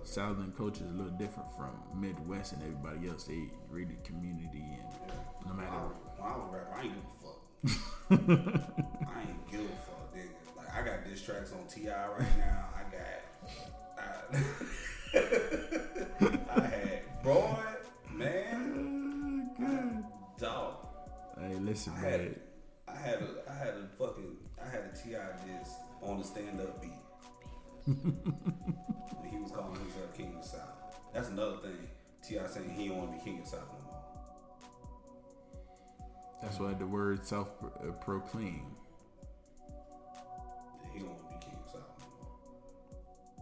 [0.09, 3.25] Southern culture is a little different from Midwest and everybody else.
[3.25, 5.13] They really community and
[5.45, 5.89] no when I, matter.
[6.17, 7.41] when I was rapper, I ain't give a fuck.
[9.15, 10.57] I ain't give a fuck, nigga.
[10.57, 12.09] Like I got diss tracks on T.I.
[12.09, 12.69] right now.
[12.75, 13.21] I got.
[13.99, 14.11] I,
[16.57, 17.57] I had boy,
[18.15, 20.05] man, oh,
[20.39, 20.75] dog.
[21.39, 22.37] Hey, listen, I man.
[22.99, 25.21] I had a, I had a fucking, I had a T.I.
[25.47, 26.91] diss on the stand up beat.
[27.87, 30.99] he was calling himself King of the South.
[31.15, 31.89] That's another thing.
[32.23, 32.47] T.I.
[32.49, 34.03] saying he don't want to be King of the South no more.
[36.43, 38.67] That's why the word self uh, proclaim.
[40.93, 42.07] He don't want to be King of South no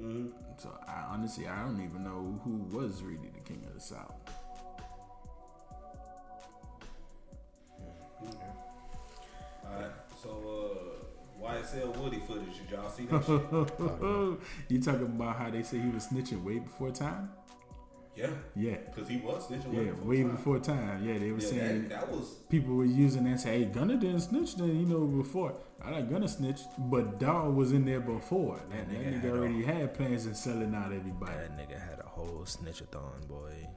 [0.02, 0.30] Mm-hmm.
[0.58, 4.14] So I honestly I don't even know who was really the king of the south.
[9.74, 10.30] Alright, so
[11.42, 13.26] uh, YSL Woody footage, did y'all see that
[14.68, 14.70] shit?
[14.70, 17.30] you talking about how they say he was snitching way before time?
[18.16, 18.76] Yeah, Yeah.
[18.94, 20.08] because he was snitching Yeah, way before.
[20.10, 20.32] way time.
[20.32, 21.04] before time.
[21.08, 23.66] Yeah, they were Yeah, saying that, that was people were using that and say, hey,
[23.66, 25.54] Gunna didn't snitch then, you know, before.
[25.84, 28.60] I like Gunna snitch, but Dog was in there before.
[28.70, 31.32] That, that nigga nigga had a- already had plans in selling out everybody.
[31.32, 33.68] That nigga had a whole snitchathon, boy.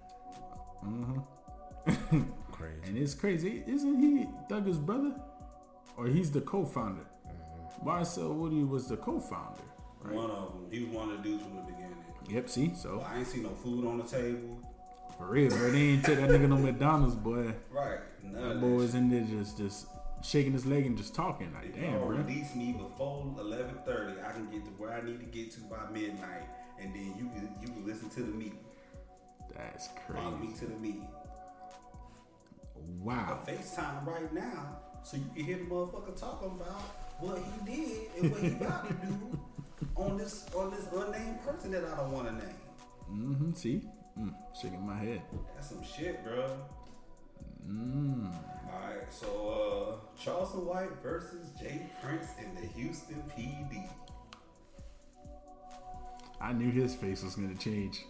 [0.85, 1.21] Mm-hmm.
[2.53, 2.81] Crazy.
[2.87, 3.63] And it's crazy.
[3.67, 5.15] Isn't he Thugger's brother?
[5.97, 7.03] Or he's the co-founder.
[7.27, 7.89] Mm-hmm.
[7.89, 9.61] YSL Woody was the co-founder.
[10.03, 10.15] Right?
[10.15, 10.67] one of them.
[10.71, 11.97] He was one of the dudes from the beginning.
[12.29, 12.73] Yep, see?
[12.75, 14.59] So, But I ain't see no food on the table.
[15.17, 15.71] for real, bro.
[15.71, 17.55] They ain't take that nigga no McDonald's, boy.
[17.71, 18.01] Right.
[18.23, 19.87] None That boy that was in there just, just
[20.23, 21.53] shaking his leg and just talking.
[21.55, 22.17] Like, If damn, y'all bro.
[22.19, 25.61] release me before eleven thirty, I can get to where I need to get to
[25.61, 26.49] by midnight,
[26.81, 28.59] and then you can you can listen to the meeting.
[29.55, 30.23] That's crazy.
[30.25, 31.09] Follow me to the meeting.
[33.01, 33.39] Wow.
[33.47, 36.81] I FaceTime right now, so you can hear the motherfucker talking about
[37.21, 39.39] what he did and what he about to do
[39.97, 42.57] on this on this unnamed person that I don't want to name.
[43.13, 43.53] Mm-hmm.
[43.53, 43.83] See?
[44.19, 45.23] Mm, shaking my head.
[45.55, 46.57] That's some shit, bro.
[47.69, 48.33] Mm.
[48.73, 53.89] All right, so uh, Charleston White versus Jay Prince in the Houston PD.
[56.41, 58.05] I knew his face was gonna change.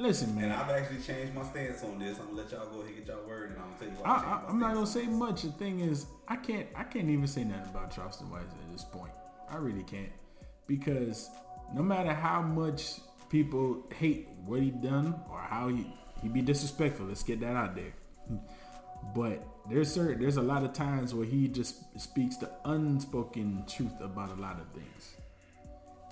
[0.00, 0.44] Listen, man.
[0.44, 2.18] And I've actually changed my stance on this.
[2.18, 3.94] I'm gonna let y'all go ahead and get y'all word, and I'm gonna tell you
[4.02, 4.10] why.
[4.10, 5.42] I, I, I'm not gonna say much.
[5.42, 6.66] The thing is, I can't.
[6.74, 9.12] I can't even say nothing about Charleston White at this point.
[9.50, 10.08] I really can't,
[10.66, 11.28] because
[11.74, 12.94] no matter how much
[13.28, 17.74] people hate what he done or how he he be disrespectful, let's get that out
[17.74, 17.92] there.
[19.14, 23.98] But there's certain there's a lot of times where he just speaks the unspoken truth
[23.98, 25.16] about a lot of things.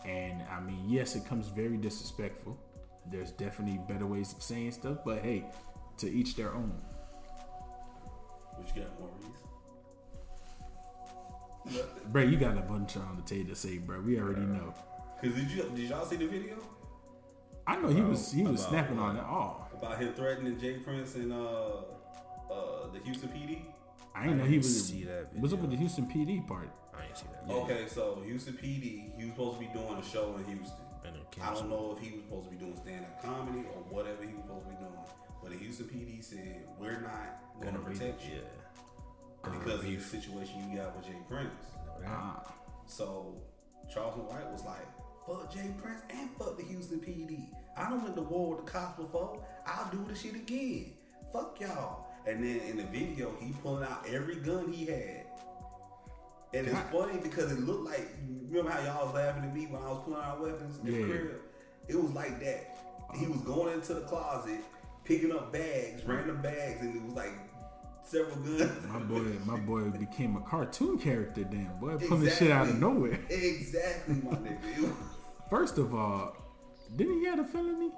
[0.06, 2.58] And I mean, yes, it comes very disrespectful.
[3.10, 5.44] There's definitely better ways of saying stuff, but hey,
[5.98, 6.72] to each their own.
[8.54, 9.24] What you got, Maurice?
[12.12, 14.00] Bro, you got a bunch on the table to say, bro.
[14.00, 14.72] We already know.
[15.22, 16.54] Cause did you did y'all see the video
[17.66, 19.06] I know he was he was About snapping what?
[19.06, 19.68] on it all.
[19.76, 21.36] about him threatening J-Prince and uh
[22.50, 23.62] uh the Houston PD?
[24.14, 24.86] I didn't know he didn't was.
[24.88, 25.76] see that What's up with the.
[25.76, 26.70] Houston PD part?
[26.96, 27.52] I ain't see that.
[27.52, 30.76] Okay, so Houston PD, he was supposed to be doing a show in Houston.
[31.04, 33.60] And it I don't know if he was supposed to be doing stand up comedy
[33.74, 34.92] or whatever he was supposed to be doing.
[35.42, 38.40] But the Houston PD said, We're not gonna Gonna be- protect you
[39.44, 39.50] Yeah.
[39.50, 41.52] because of the situation you got with Jay Prince.
[42.02, 42.06] Know?
[42.08, 42.54] Ah,
[42.86, 43.36] So
[43.92, 44.86] Charleston White was like,
[45.26, 47.48] fuck Jay Prince and fuck the Houston PD.
[47.76, 49.40] I done went to war with the cops before.
[49.66, 50.94] I'll do the shit again.
[51.32, 52.06] Fuck y'all.
[52.26, 55.26] And then in the video, he pulling out every gun he had.
[56.54, 58.08] And it's funny because it looked like,
[58.48, 60.98] remember how y'all was laughing at me when I was pulling out weapons in Yeah.
[61.00, 61.30] the crib?
[61.88, 62.78] It was like that.
[63.16, 64.60] He was going into the closet,
[65.04, 67.32] picking up bags, random bags, and it was like
[68.02, 68.70] several guns.
[68.86, 71.44] my boy, my boy became a cartoon character.
[71.44, 73.18] Then boy, pulling shit out of nowhere.
[73.28, 74.92] Exactly, my nigga.
[75.50, 76.34] First of all,
[76.96, 77.90] didn't he have a felony,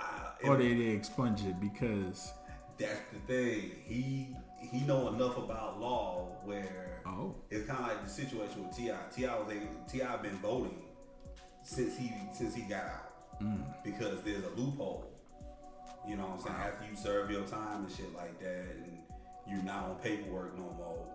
[0.00, 2.32] I- or did they expunge it because?
[2.78, 3.70] That's the thing.
[3.84, 4.28] He
[4.60, 8.96] he know enough about law where Oh, it's kind of like the situation with T.I.
[9.14, 10.82] T.I was able, T.I been voting
[11.62, 13.04] since he since he got out
[13.42, 13.62] Mm.
[13.84, 15.08] because there's a loophole.
[16.06, 16.56] You know what I'm saying?
[16.56, 18.98] After you serve your time and shit like that, and
[19.48, 21.06] you're not on paperwork no more.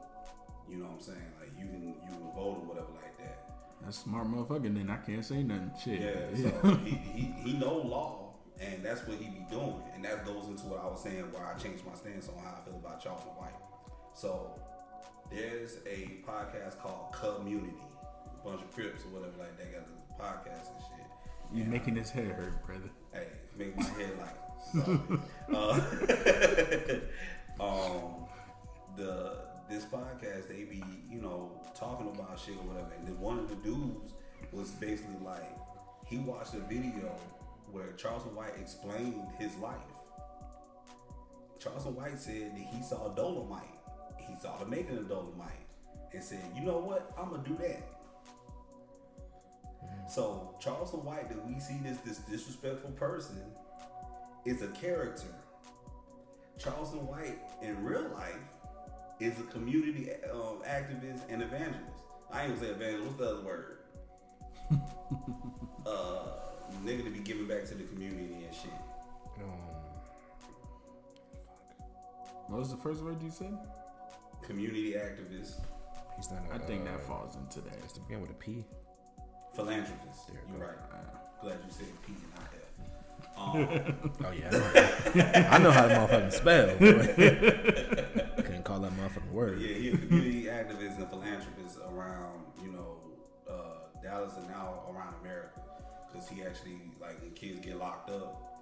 [0.70, 1.32] You know what I'm saying?
[1.40, 3.40] Like you can you can vote or whatever like that.
[3.84, 4.74] that's smart motherfucker.
[4.74, 5.72] Then I can't say nothing.
[5.84, 6.00] Shit.
[6.00, 8.23] Yeah, so he, he, he know law,
[8.62, 11.46] and that's what he be doing, and that goes into what I was saying, where
[11.46, 13.54] I changed my stance on how I feel about Charleston White.
[14.14, 14.52] So
[15.32, 17.74] there's a podcast called Community,
[18.42, 21.08] a bunch of Crips or whatever like that got the podcast and shit.
[21.54, 22.90] you And, making his head hurt, brother.
[23.12, 24.38] hey, make my head like
[25.54, 25.80] uh,
[27.64, 28.26] um
[28.96, 29.36] the
[29.70, 33.50] this podcast they be you know talking about shit or whatever and then one of
[33.50, 34.14] the dudes
[34.52, 35.50] was basically like
[36.06, 37.14] he watched a video
[37.74, 39.76] where Charleston White explained his life
[41.60, 43.64] Charleston White said that he saw Dolomite
[44.18, 45.52] he saw the making of Dolomite
[46.14, 47.84] and said you know what I'm gonna do that
[50.08, 53.42] so Charleston White that we see this this disrespectful person
[54.46, 55.34] is a character.
[56.58, 58.36] Charleston White in real life
[59.20, 62.04] is a community um, activist and evangelist.
[62.32, 63.08] I ain't gonna say evangelist.
[63.08, 63.78] What's the other word?
[65.86, 66.33] uh,
[66.84, 68.72] nigga to be giving back to the community and shit.
[69.38, 69.50] Um,
[72.48, 73.58] What was the first word you said?
[74.42, 75.62] Community activist,
[76.18, 76.44] he's not.
[76.52, 77.74] a, I think that uh, falls into that.
[77.84, 78.66] It's to begin with a P.
[79.56, 80.28] philanthropist.
[80.28, 80.74] There you You're go.
[80.74, 81.42] right.
[81.42, 82.60] Glad you said P and not F.
[83.36, 86.68] Um, Oh yeah, I know, how to motherfucking spell.
[86.78, 88.34] boy.
[88.44, 89.60] Couldn't call that motherfucking word.
[89.62, 92.98] Yeah, he a community activist and philanthropist around, you know,
[93.50, 95.62] uh, Dallas and now around America.
[96.14, 98.54] Because he actually, like, when kids get locked up,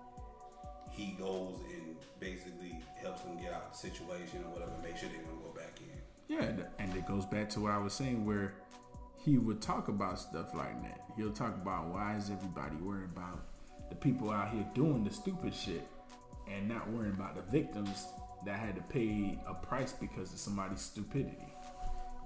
[0.89, 5.09] he goes and basically helps them get out of the situation or whatever, make sure
[5.09, 6.35] they don't go back in.
[6.35, 8.53] Yeah, and it goes back to what I was saying, where
[9.17, 11.01] he would talk about stuff like that.
[11.17, 13.43] He'll talk about why is everybody worried about
[13.89, 15.85] the people out here doing the stupid shit
[16.47, 18.07] and not worrying about the victims
[18.45, 21.53] that had to pay a price because of somebody's stupidity.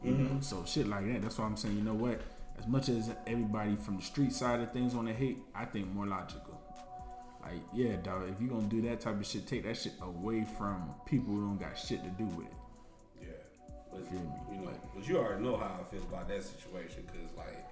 [0.03, 0.41] You know, mm-hmm.
[0.41, 1.23] so shit like that.
[1.23, 2.21] That's why I'm saying, you know what?
[2.57, 5.91] As much as everybody from the street side of things want to hate, I think
[5.93, 6.59] more logical.
[7.41, 8.23] Like, yeah, dog.
[8.29, 11.41] If you gonna do that type of shit, take that shit away from people who
[11.41, 12.53] don't got shit to do with it.
[13.21, 13.27] Yeah.
[13.91, 14.29] But, Feel me?
[14.51, 17.63] you know, but you already know how I feel about that situation because, like,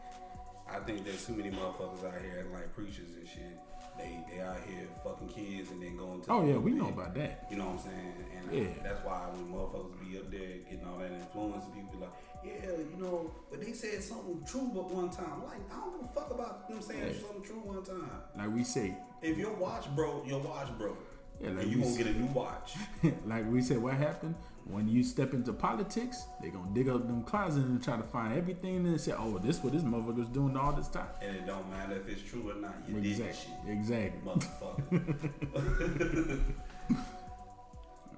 [0.69, 3.57] I think there's too many motherfuckers out here like preachers and shit.
[3.97, 6.31] They they out here fucking kids and then going to.
[6.31, 7.47] Oh yeah, we know about that.
[7.49, 8.13] You know what I'm saying?
[8.37, 8.73] And Yeah.
[8.83, 12.13] that's why when motherfuckers be up there getting all that influence, and people be like,
[12.45, 15.43] yeah, you know, but they said something true but one time.
[15.45, 17.13] Like, I don't give a fuck about them saying Yeah.
[17.21, 18.09] something true one time.
[18.37, 20.97] Like we say, If your watch broke, your watch broke.
[21.41, 22.75] Yeah, like and you gonna get a new watch.
[23.25, 24.35] like we said, what happened
[24.65, 26.25] when you step into politics?
[26.41, 29.61] They gonna dig up them closets and try to find everything and say, "Oh, this
[29.63, 32.55] what this motherfucker's doing all this time." and it don't matter if it's true or
[32.61, 32.75] not.
[32.87, 33.53] You did Exactly.
[33.65, 33.77] shit.
[33.77, 34.21] Exactly.
[34.23, 36.39] Motherfucker.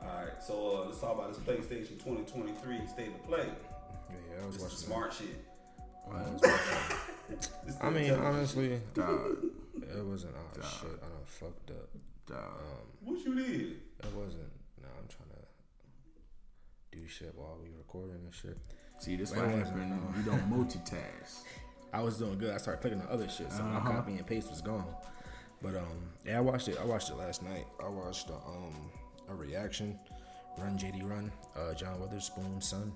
[0.03, 3.47] Alright, so uh, let's talk about this PlayStation 2023 State of Play.
[4.35, 4.77] Yeah, yeah, I was watching.
[4.77, 5.45] smart shit.
[6.07, 7.79] I, watching.
[7.81, 9.37] I mean, honestly, Dog,
[9.81, 10.35] it wasn't.
[10.37, 11.89] Oh shit, I done fucked up.
[12.27, 12.37] dog.
[12.59, 13.61] Um, What you did?
[13.99, 14.51] it wasn't.
[14.81, 18.57] No, I'm trying to do shit while we recording and shit.
[18.99, 19.89] See, this Wait, what it happened.
[19.89, 20.17] no.
[20.17, 21.43] You don't multitask.
[21.93, 22.53] I was doing good.
[22.53, 23.91] I started clicking on other shit, so my Uh-huh.
[23.91, 24.85] copy and paste was gone.
[25.61, 26.77] But um, yeah, I watched it.
[26.79, 27.65] I watched it last night.
[27.83, 28.91] I watched uh, um
[29.29, 29.97] a reaction,
[30.57, 32.93] Run JD Run, uh, John Witherspoon's son.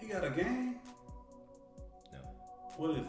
[0.00, 0.76] He got a game?
[2.12, 2.18] No,
[2.76, 3.04] What is it?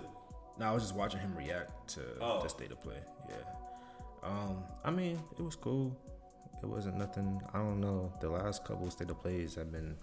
[0.59, 2.41] no, I was just watching him react to Oh.
[2.43, 2.99] the state of play.
[3.29, 3.35] Yeah.
[4.23, 5.95] Um, I mean, it was cool.
[6.61, 7.41] It wasn't nothing.
[7.53, 8.11] I don't know.
[8.21, 9.97] The last couple state of plays have been.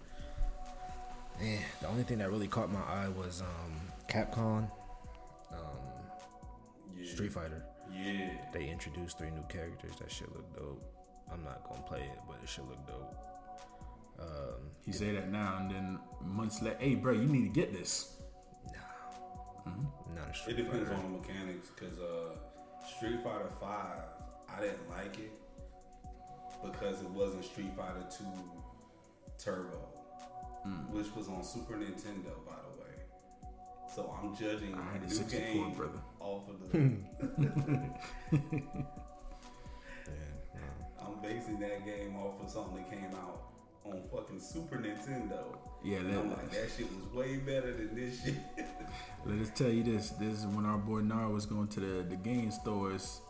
[1.38, 4.68] Man, the only thing that really caught my eye was um, Capcom,
[5.52, 5.58] um,
[6.96, 7.12] Yeah.
[7.12, 7.62] Street Fighter.
[7.92, 8.30] Yeah.
[8.52, 9.92] They introduced three new characters.
[10.00, 10.82] That shit look dope.
[11.30, 13.14] I'm not gonna play it, but it should look dope.
[14.18, 17.72] Um, He say that now, and then months later, hey, bro, you need to get
[17.72, 18.16] this.
[18.66, 19.72] No.
[20.14, 21.02] Not a Street It depends Fighter.
[21.02, 22.34] on the mechanics because uh,
[22.96, 23.70] Street Fighter 5,
[24.56, 25.32] I didn't like it
[26.64, 28.24] because it wasn't Street Fighter 2
[29.38, 29.78] Turbo,
[30.90, 32.94] which was on Super Nintendo, by the way.
[33.94, 36.00] So I'm judging I had a new 64, game brother.
[36.20, 36.78] off of the.
[40.06, 40.12] Yeah,
[40.54, 41.06] no.
[41.06, 43.42] I'm basing that game off of something that came out
[43.90, 45.44] on fucking Super Nintendo.
[45.84, 48.34] Yeah, And I'm like, that shit was way better than this shit.
[49.26, 50.10] let us tell you this.
[50.10, 53.20] This is when our boy Nar was going to the, the game stores.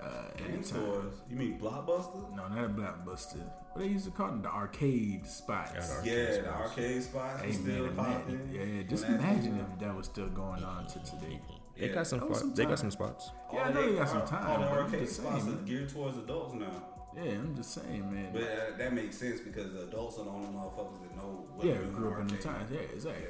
[0.00, 1.12] Uh, Game stores.
[1.28, 2.34] You mean Blockbuster?
[2.34, 3.36] No, not a blockbuster.
[3.72, 5.72] What they used to call it, the arcade spots.
[5.74, 6.70] Yeah, the arcade Yeah, the spots.
[6.70, 8.34] arcade spots Hey, still man, popping.
[8.34, 11.40] imagine, yeah, just When imagine came if that was still going on to today.
[11.78, 11.92] They Yeah.
[11.94, 12.40] got some spots.
[12.40, 13.30] some They got some spots.
[13.52, 16.54] Yeah, I know they got some time, All the arcade spots are geared towards adults
[16.54, 16.82] now.
[17.16, 18.30] Yeah, I'm just saying, man.
[18.32, 21.66] But uh, that makes sense because the adults are the only motherfuckers that know what
[21.66, 22.40] yeah, to grew up in the arcade.
[22.50, 22.70] times.
[22.72, 23.24] Yeah, Yeah, exactly.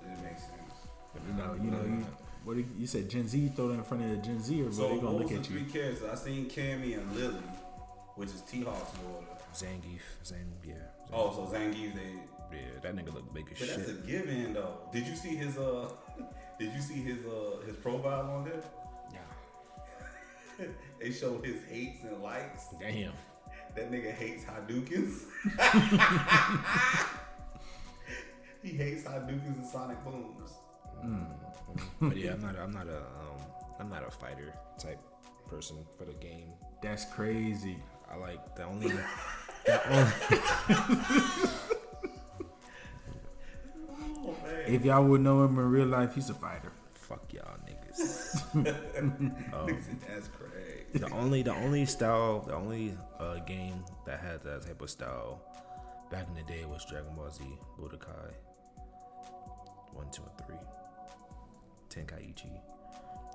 [0.00, 0.74] so it makes sense.
[1.28, 2.06] You know, you know, you
[2.44, 4.72] what did- you said Gen Z throw that in front of the Gen Z, or
[4.72, 5.60] So they what gonna look the at you.
[5.60, 6.02] three characters?
[6.10, 7.40] I seen Cammy and Lily,
[8.16, 9.26] which is T Hawk's daughter.
[9.54, 10.74] Zangief, Zang, yeah.
[11.12, 12.56] Oh, so Zangief, they.
[12.56, 13.68] yeah, that nigga look big as shit.
[13.68, 14.76] But that's a given though.
[14.92, 15.88] Did you see his uh?
[16.58, 18.60] Did you see his uh his profile on there?
[20.58, 20.66] Yeah.
[21.00, 22.68] They show his hates and likes.
[22.80, 23.12] Damn.
[23.74, 25.24] That nigga hates Hadoukens.
[28.62, 30.52] he hates Hadoukens and Sonic Booms.
[32.00, 32.56] But yeah, I'm not.
[32.56, 32.98] I'm not a.
[32.98, 33.40] Um,
[33.80, 35.00] I'm not a fighter type
[35.48, 36.52] person for the game.
[36.82, 37.76] That's crazy.
[38.10, 38.92] I like the only.
[39.66, 40.12] the only
[44.26, 44.64] Oh man.
[44.66, 46.72] If y'all would know him in real life, he's a fighter.
[48.54, 49.50] Fuck y'all niggas.
[49.52, 50.84] Nigga said, That's crazy.
[51.06, 55.40] the only the only style the only uh, game that had that type of style
[56.10, 57.42] Back in the day, was Dragon Ball Z,
[57.80, 58.30] Budokai,
[59.94, 60.56] one, two, and three,
[61.90, 62.50] Tenkaichi.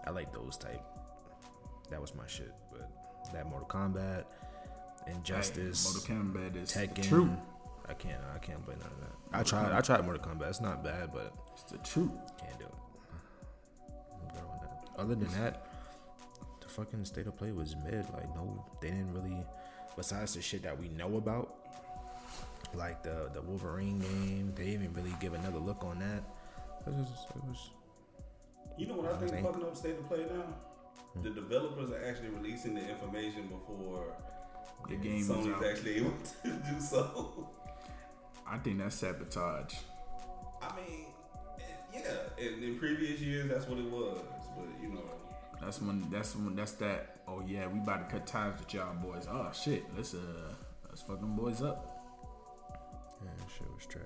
[0.05, 0.81] I like those type.
[1.89, 2.53] That was my shit.
[2.71, 2.89] But
[3.33, 4.23] that Mortal Kombat,
[5.07, 7.03] Injustice, Hey, Mortal Kombat is Tekken.
[7.07, 7.29] truth.
[7.89, 8.21] I can't.
[8.33, 9.37] I can't play none of that.
[9.39, 9.71] I tried.
[9.73, 10.49] I tried Mortal Kombat.
[10.49, 12.11] It's not bad, but It's the truth.
[12.39, 12.73] can't do it.
[14.99, 15.65] Other than that,
[16.61, 18.05] the fucking state of play was mid.
[18.13, 19.37] Like no, they didn't really.
[19.95, 21.55] Besides the shit that we know about,
[22.73, 26.23] like the the Wolverine game, they didn't really give another look on that.
[26.85, 27.07] It was.
[27.35, 27.69] It was
[28.77, 30.43] You know what I think Thank- fucking up state of play now?
[31.13, 31.23] Hmm.
[31.23, 34.05] The developers are actually releasing the information before
[34.89, 37.49] The game is Sony's actually able to do so.
[38.47, 39.75] I think that's sabotage.
[42.39, 44.21] I mean, yeah, in, in previous years that's what it was,
[44.55, 45.03] but you know,
[45.61, 46.09] That's when.
[46.09, 46.55] That's when.
[46.55, 47.17] That's that.
[47.27, 49.27] Oh yeah, we about to cut ties with y'all boys.
[49.29, 50.17] Oh shit, let's uh,
[50.87, 52.03] let's fuck them boys up.
[53.23, 54.03] yeah, shit was trash.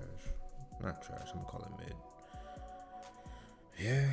[0.82, 1.28] Not trash.
[1.32, 1.94] I'm gonna call it mid.
[3.78, 4.10] Yeah,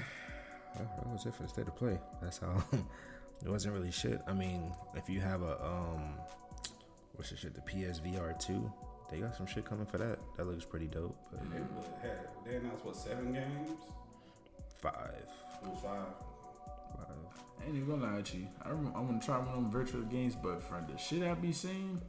[0.78, 2.00] that, that was it for the state of play.
[2.22, 2.64] That's how.
[3.44, 4.22] it wasn't really shit.
[4.28, 6.14] I mean, if you have a um,
[7.14, 7.54] what's the shit?
[7.54, 8.72] The PSVR two.
[9.10, 10.20] They got some shit coming for that.
[10.38, 11.18] That looks pretty dope.
[11.32, 13.72] But they, would have, they announced what seven games?
[14.82, 15.24] Five,
[15.64, 16.06] It was five.
[16.96, 17.08] five.
[17.60, 18.48] I ain't even gonna lie to you.
[18.64, 21.22] I, rem- I want to try one of them virtual games, but for the shit
[21.24, 22.02] I be seeing,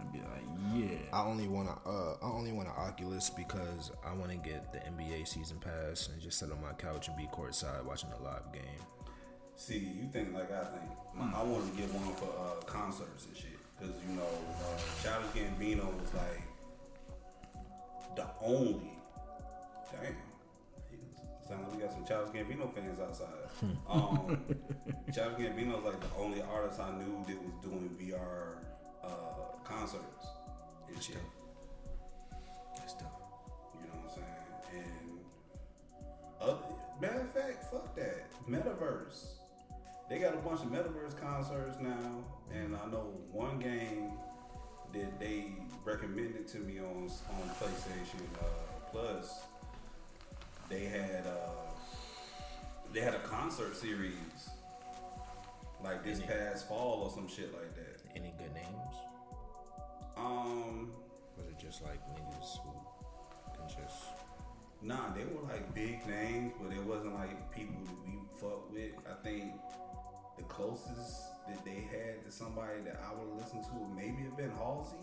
[0.00, 0.44] I'd be like,
[0.74, 0.98] yeah.
[1.12, 1.88] I only want to.
[1.88, 6.08] Uh, I only want an Oculus because I want to get the NBA season pass
[6.12, 8.62] and just sit on my couch and be courtside watching a live game.
[9.54, 10.90] See, you think like I think.
[11.34, 13.50] I want to get one for uh, concerts and shit.
[13.78, 16.42] Because, you know, uh, Childish Gambino was like
[18.16, 18.90] the only.
[19.92, 20.14] Damn.
[21.48, 23.28] Sound like we got some Childish Gambino fans outside.
[23.88, 24.38] um,
[25.14, 28.56] Childish Gambino was like the only artist I knew that was doing VR
[29.04, 30.26] uh, concerts
[30.88, 31.18] and shit.
[32.76, 33.06] That's dope.
[33.74, 34.84] You know what I'm saying?
[34.84, 35.20] And
[36.40, 36.58] other,
[37.00, 38.26] matter of fact, fuck that.
[38.48, 39.26] Metaverse.
[40.08, 44.12] They got a bunch of metaverse concerts now, and I know one game
[44.92, 45.52] that they
[45.84, 49.44] recommended to me on on PlayStation uh, Plus.
[50.68, 51.25] They had uh,
[52.96, 54.48] they had a concert series
[55.84, 58.00] like this past fall or some shit like that.
[58.16, 58.96] Any good names?
[60.16, 60.92] Um,
[61.36, 62.72] Was it just like niggas who
[63.54, 64.02] can just?
[64.80, 68.92] Nah, they were like big names, but it wasn't like people that we fuck with.
[69.06, 69.52] I think
[70.38, 74.38] the closest that they had to somebody that I would listen to would maybe have
[74.38, 74.96] been Halsey.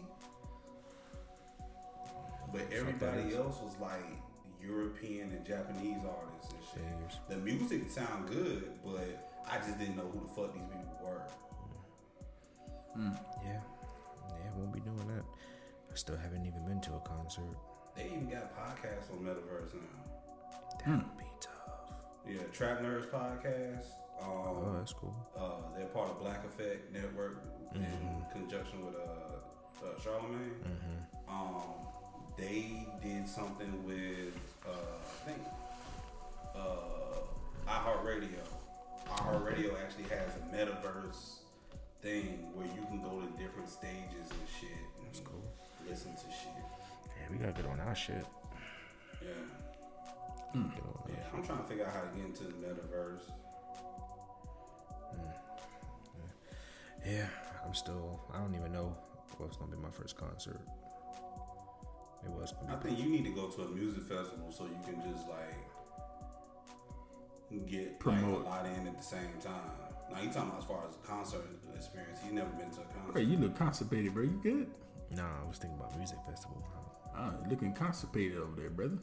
[2.52, 4.18] But everybody else was like
[4.60, 7.20] European and Japanese artists and shit.
[7.20, 7.20] Figures.
[7.30, 11.22] The music sound good, but I just didn't know who the fuck these people were.
[12.96, 13.60] Yeah,
[14.30, 15.24] yeah, won't be doing that.
[15.92, 17.58] I still haven't even been to a concert.
[17.96, 20.86] They even got podcasts on Metaverse now.
[20.86, 21.94] That would be tough.
[22.28, 23.86] Yeah, Trap Nerds podcast.
[24.22, 25.16] Um, Oh, that's cool.
[25.38, 27.42] Uh, they're part of Black Effect Network
[27.76, 27.84] in
[28.32, 30.54] conjunction with uh, uh, Charlemagne.
[31.28, 31.62] Um,
[32.38, 35.40] they did something with uh, I think
[36.56, 38.44] uh, iHeartRadio.
[39.08, 41.40] iHeartRadio actually has a metaverse
[42.02, 44.70] thing where you can go to different stages and shit.
[45.00, 45.44] And That's cool.
[45.88, 46.64] Listen to shit.
[47.18, 48.26] Yeah, we gotta get on our shit.
[49.22, 49.30] Yeah.
[50.56, 50.62] Our
[51.10, 51.16] Yeah.
[51.34, 53.32] I'm trying to figure out how to get into the metaverse.
[57.06, 57.28] Yeah,
[57.66, 58.22] I'm still.
[58.34, 58.96] I don't even know
[59.38, 60.60] what's gonna be my first concert.
[62.24, 65.02] It was I think you need to go to a music festival so you can
[65.12, 65.63] just like
[67.62, 68.46] get Promote.
[68.46, 69.54] like, a lot in at the same time.
[70.12, 71.42] Now you talking about as far as a concert
[71.76, 72.20] experience?
[72.24, 73.14] He's never been to a concert.
[73.14, 74.24] Bro, you look constipated, bro.
[74.24, 74.68] You good?
[75.12, 76.64] Nah, I was thinking about music festival.
[77.16, 78.98] Ah, you looking constipated over there, brother.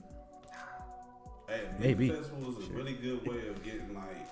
[1.48, 2.10] Hey, Maybe.
[2.10, 4.28] festival is a really good way of getting like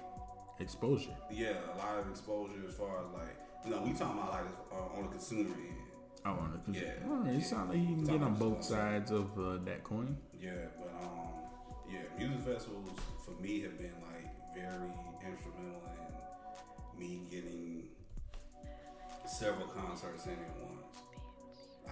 [0.61, 1.11] Exposure.
[1.31, 4.45] yeah a lot of exposure as far as like you know we talking about like
[4.73, 5.75] uh, on the consumer end.
[6.25, 6.73] I want to.
[6.79, 6.91] Yeah.
[7.09, 10.16] All right, you sound like you can get on both sides of uh, that coin.
[10.41, 10.78] Yeah, but yeah,
[12.19, 12.89] music festivals
[13.25, 14.91] for me have been like very
[15.27, 15.83] instrumental
[16.95, 17.85] in me getting
[19.27, 20.99] several concerts in at once.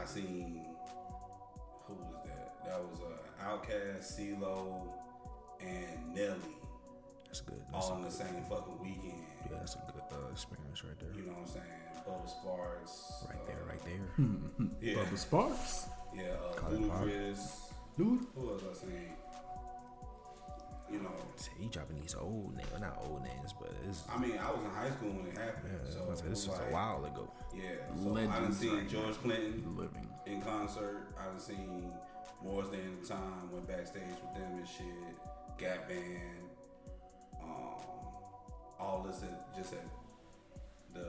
[0.00, 0.64] I seen
[1.86, 2.54] who was that?
[2.64, 4.88] That was uh, Outkast, CeeLo,
[5.60, 6.34] and Nelly
[7.26, 7.60] That's good.
[7.72, 9.22] That's all a in the good, same fucking weekend.
[9.50, 11.10] yeah, that's a good uh, experience right there.
[11.14, 11.82] You know what I'm saying?
[12.06, 13.28] Bubba Sparxxx.
[13.28, 14.68] Right there, uh, right there.
[14.80, 15.88] Yeah, Bubba Sparxxx.
[16.16, 16.22] yeah.
[16.50, 16.70] Uh, Call.
[16.72, 17.70] Ludacris.
[17.96, 18.26] Dude.
[18.34, 19.12] Who else I seen?
[20.90, 21.12] You know.
[21.58, 24.02] He dropping these old names, not old names, but it's.
[24.12, 26.30] I mean, I was in high school when it happened, Yeah, so I was like,
[26.30, 27.30] this was was a while ago.
[27.54, 27.62] Yeah,
[27.96, 30.08] so I done Legends seen right George Clinton living.
[30.26, 31.08] in concert.
[31.20, 31.90] I done seen
[32.42, 34.86] Morris Day in the Time, went backstage with them and shit.
[35.58, 36.44] Gap Band,
[37.42, 37.80] um,
[38.78, 39.84] all this at just at
[40.94, 41.08] the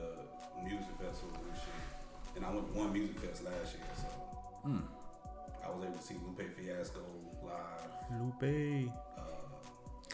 [0.64, 2.36] music festival and shit.
[2.36, 4.06] And I went to one music fest last year, so
[4.68, 4.82] Mm.
[5.64, 7.00] I was able to see Lupe Fiasco
[7.44, 8.20] live.
[8.20, 8.90] Lupe.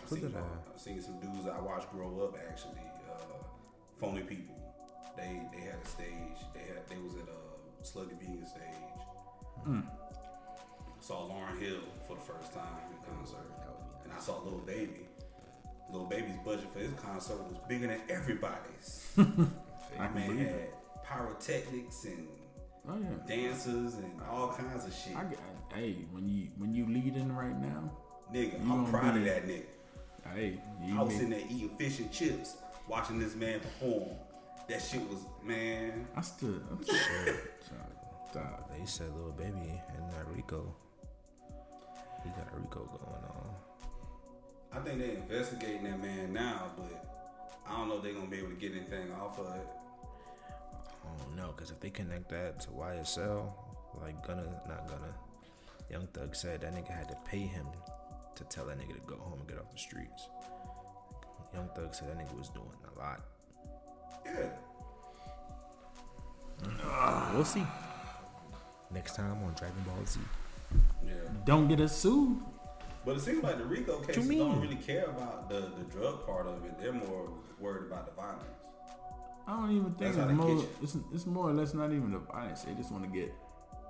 [0.04, 2.80] Uh, Who seen, did I- I seen some dudes I watched grow up actually.
[3.10, 3.16] Uh,
[3.98, 4.54] Phony People.
[5.16, 6.38] They they had a stage.
[6.54, 8.60] They had they was at a Slutty Vegan stage.
[9.66, 9.84] Mm.
[11.00, 13.46] Saw Lauryn Hill for the first time in concert,
[14.04, 15.06] and I saw Lil Baby.
[15.92, 19.12] Lil Baby's budget for his concert was bigger than everybody's.
[19.18, 20.74] I man had it.
[21.04, 22.26] pyrotechnics and
[22.88, 23.08] Oh yeah.
[23.26, 25.14] dancers and all kinds of shit.
[25.16, 25.38] I got,
[25.74, 27.90] hey, when you when you leading right now,
[28.32, 29.64] Nigga, You I'm proud be- of that nigga.
[30.32, 32.56] Hey, you I was make- sitting there eating fish and chips,
[32.88, 34.10] watching this man perform.
[34.68, 36.06] That shit was, man.
[36.16, 36.62] I stood.
[36.70, 37.36] I'm sorry.
[38.30, 38.70] Stop.
[38.76, 40.74] They said Lil Baby and that RICO.
[42.24, 43.54] He got a RICO going on.
[44.72, 47.04] I think they investigating that man now, but
[47.68, 49.66] I don't know if they're gonna be able to get anything off of it.
[50.50, 53.52] I don't know, cause if they connect that to YSL,
[54.00, 55.14] like Gunna, not gonna.
[55.90, 57.66] Young Thug said that nigga had to pay him
[58.36, 60.28] to tell that nigga to go home and get off the streets.
[61.52, 63.20] Young Thug said that nigga was doing a lot.
[64.24, 64.50] Yeah.
[67.32, 67.66] We'll see.
[68.92, 70.20] Next time on Dragon Ball Z.
[71.04, 71.12] Yeah.
[71.44, 72.38] Don't get us sued.
[73.04, 74.38] But it seems like the RICO you cases mean?
[74.38, 76.80] don't really care about the, the drug part of it.
[76.80, 77.28] They're more
[77.60, 78.44] worried about the violence.
[79.46, 80.64] I don't even think it's more.
[80.82, 82.62] It's, it's more or less not even the violence.
[82.62, 83.34] They just want to get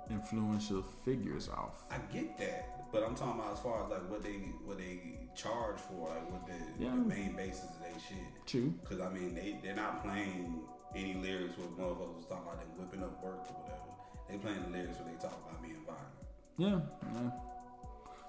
[0.09, 1.85] influential figures off.
[1.89, 5.19] I get that, but I'm talking about as far as like what they what they
[5.35, 6.91] charge for, like what the, Yeah.
[6.91, 8.23] the main basis of they shit.
[8.45, 8.73] True.
[8.81, 10.61] Because I mean, they they're not playing
[10.95, 13.91] any lyrics where motherfuckers was talking about them whipping up work or whatever.
[14.29, 16.15] They playing the lyrics where they talk about being violent.
[16.57, 16.79] Yeah.
[17.13, 17.31] Yeah.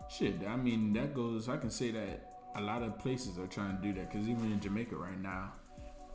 [0.09, 0.35] Shit.
[0.49, 1.49] I mean, that goes.
[1.49, 4.51] I can say that a lot of places are trying to do that because even
[4.51, 5.53] in Jamaica right now,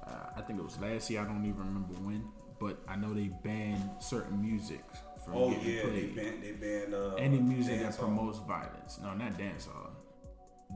[0.05, 1.21] uh, I think it was last year.
[1.21, 2.25] I don't even remember when,
[2.59, 4.83] but I know they banned certain music
[5.25, 6.15] from Oh getting yeah, they played.
[6.15, 7.99] banned they banned uh, Any music that dancehall.
[7.99, 8.99] promotes violence.
[9.01, 9.91] No, not dancehall.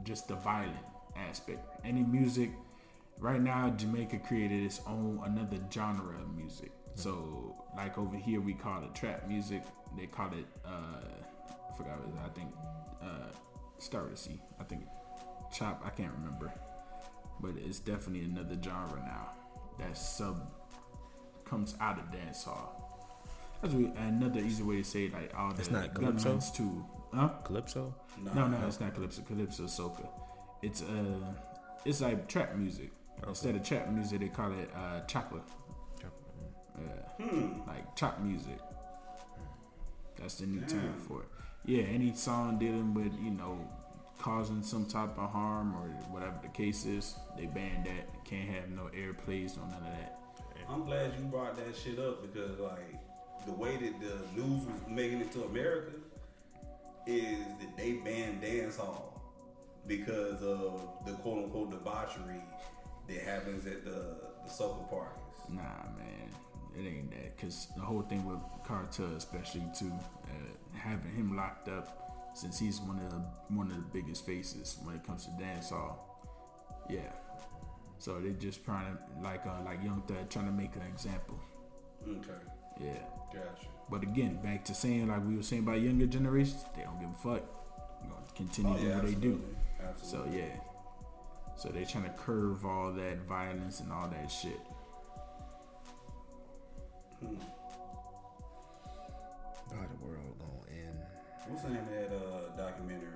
[0.04, 0.76] Just the violent
[1.16, 1.60] aspect.
[1.84, 2.52] Any music.
[3.18, 6.72] Right now, Jamaica created its own another genre of music.
[6.96, 9.64] So, like over here, we call it trap music.
[9.98, 10.46] They call it.
[10.66, 10.70] Uh,
[11.72, 12.20] I forgot what it is.
[12.26, 12.50] I think.
[13.02, 13.32] Uh,
[13.80, 14.42] start with C.
[14.60, 14.84] I think.
[15.54, 15.82] Chop.
[15.86, 16.52] I can't remember.
[17.42, 19.30] But it's definitely another genre now.
[19.80, 20.52] That sub
[21.46, 22.70] comes out of dancehall.
[23.66, 26.12] That's we, another easy way to say it, like all the It's not Calypso?
[26.24, 26.86] governments too.
[27.12, 27.30] Huh?
[27.44, 27.96] Calypso?
[28.24, 29.24] No, no, no, it's not calypso.
[29.24, 30.08] Calypso is soca.
[30.62, 31.34] It's uh,
[31.84, 32.92] it's like trap music.
[33.28, 35.42] Instead of trap music, they call it uh, chopper.
[36.78, 37.24] Uh,
[37.66, 38.60] Like chop music.
[40.20, 41.28] That's the new term for it.
[41.66, 43.58] Yeah, any song dealing with you know
[44.20, 48.24] causing some type of harm or whatever the case is, they ban that.
[48.26, 50.20] Can't have no airplays, no none of that.
[50.70, 53.00] I'm glad you brought that shit up because like
[53.46, 55.92] the way that the news was making it to America
[57.06, 59.22] is that they banned dance hall
[59.88, 62.42] because of the quote unquote debauchery
[63.08, 65.20] that happens at the the soca parties.
[65.50, 65.62] Nah,
[65.98, 66.30] man,
[66.76, 67.38] it ain't that.
[67.38, 69.92] Cause the whole thing with Kartel, especially too,
[70.26, 73.22] uh, having him locked up since he's one of the
[73.56, 75.96] one of the biggest faces when it comes to dancehall.
[76.90, 77.12] Yeah.
[77.98, 81.40] So they're just trying to like uh, like Young Thug trying to make an example.
[82.08, 82.40] Okay,
[82.80, 83.00] Yeah.
[83.36, 83.68] Gotcha.
[83.90, 87.10] But again, back to saying like we were saying about younger generations, they don't give
[87.10, 87.44] a fuck.
[88.02, 89.42] They're gonna continue Oh, doing yeah, what they do.
[89.88, 90.32] absolutely.
[90.32, 90.56] So yeah.
[91.58, 94.60] So they're trying to curve all that violence and all that shit.
[97.20, 97.36] Hmm.
[99.72, 100.98] How the world gonna end?
[101.48, 103.08] What's the name of that uh, documentary?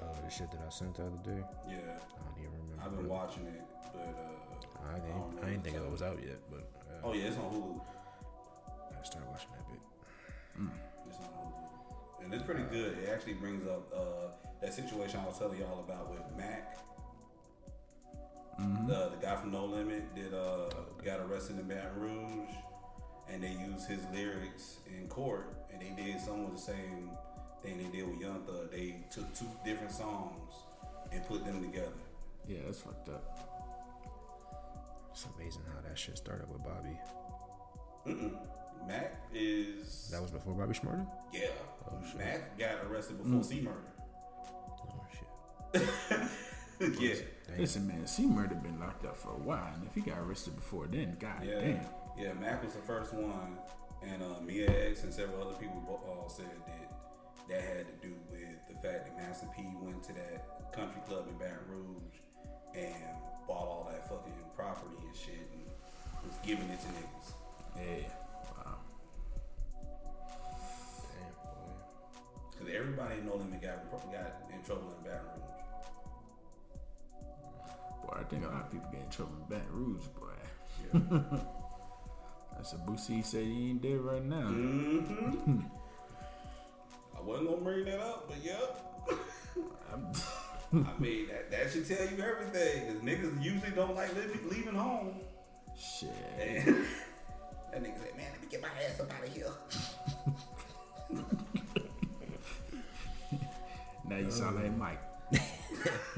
[0.00, 1.42] Uh, the shit that I sent the other day.
[1.68, 2.82] Yeah, I don't even remember.
[2.84, 3.62] I've been watching it,
[3.92, 5.16] but uh, I I didn't.
[5.16, 7.80] know I didn't think it was out yet, but uh, oh yeah, it's on Hulu.
[12.22, 12.98] And it's pretty good.
[12.98, 14.28] It actually brings up uh,
[14.60, 16.78] that situation I was telling y'all about with Mac.
[18.86, 20.68] The, the guy from No Limit did uh,
[21.02, 22.50] got arrested in Baton Rouge,
[23.28, 27.10] and they used his lyrics in court, and they did some of the same
[27.62, 28.70] thing they did with Young Thug.
[28.70, 30.52] They took two different songs
[31.10, 31.92] and put them together.
[32.46, 33.50] Yeah, that's fucked up.
[35.12, 36.98] It's amazing how that shit started with Bobby.
[38.06, 38.36] Mm-mm.
[38.86, 41.06] Mac is That was before Bobby Shmurda.
[41.32, 41.48] yeah.
[41.90, 42.18] Oh, shit.
[42.18, 43.76] Mac got arrested before C-Murder.
[44.88, 46.98] Oh shit.
[47.00, 47.14] yeah.
[47.58, 50.86] Listen, man, C-Murder been locked up for a while, and if he got arrested before
[50.86, 51.80] then, god Yeah, damn.
[52.18, 52.32] yeah.
[52.34, 53.58] Mac was the first one,
[54.02, 56.86] and uh, Mia X and several other people all said that
[57.48, 61.26] that had to do with the fact that Master P went to that country club
[61.28, 62.20] in Baton Rouge
[62.76, 62.94] and
[63.48, 65.62] bought all that fucking property and shit and
[66.24, 67.32] was giving it to niggas.
[67.76, 68.08] Yeah.
[72.70, 75.62] Cause everybody in No Limit got got in trouble in Baton Rouge.
[78.04, 80.26] Boy, I think a lot of people get in trouble in Baton Rouge, boy.
[80.94, 81.38] Yeah.
[82.56, 84.48] That's a Boosie said he ain't dead right now.
[84.48, 85.60] mm-hmm.
[87.18, 88.80] I wasn't gonna bring that up, but yep.
[89.90, 90.12] I'm-
[91.00, 92.86] mean, that, that should tell you everything.
[92.86, 95.14] Cause niggas usually don't like leaving, leaving home.
[95.76, 96.10] Shit.
[96.38, 96.86] And
[97.72, 99.50] that nigga said, man, let me get my ass up out of here.
[104.10, 105.00] Now you sound like Mike.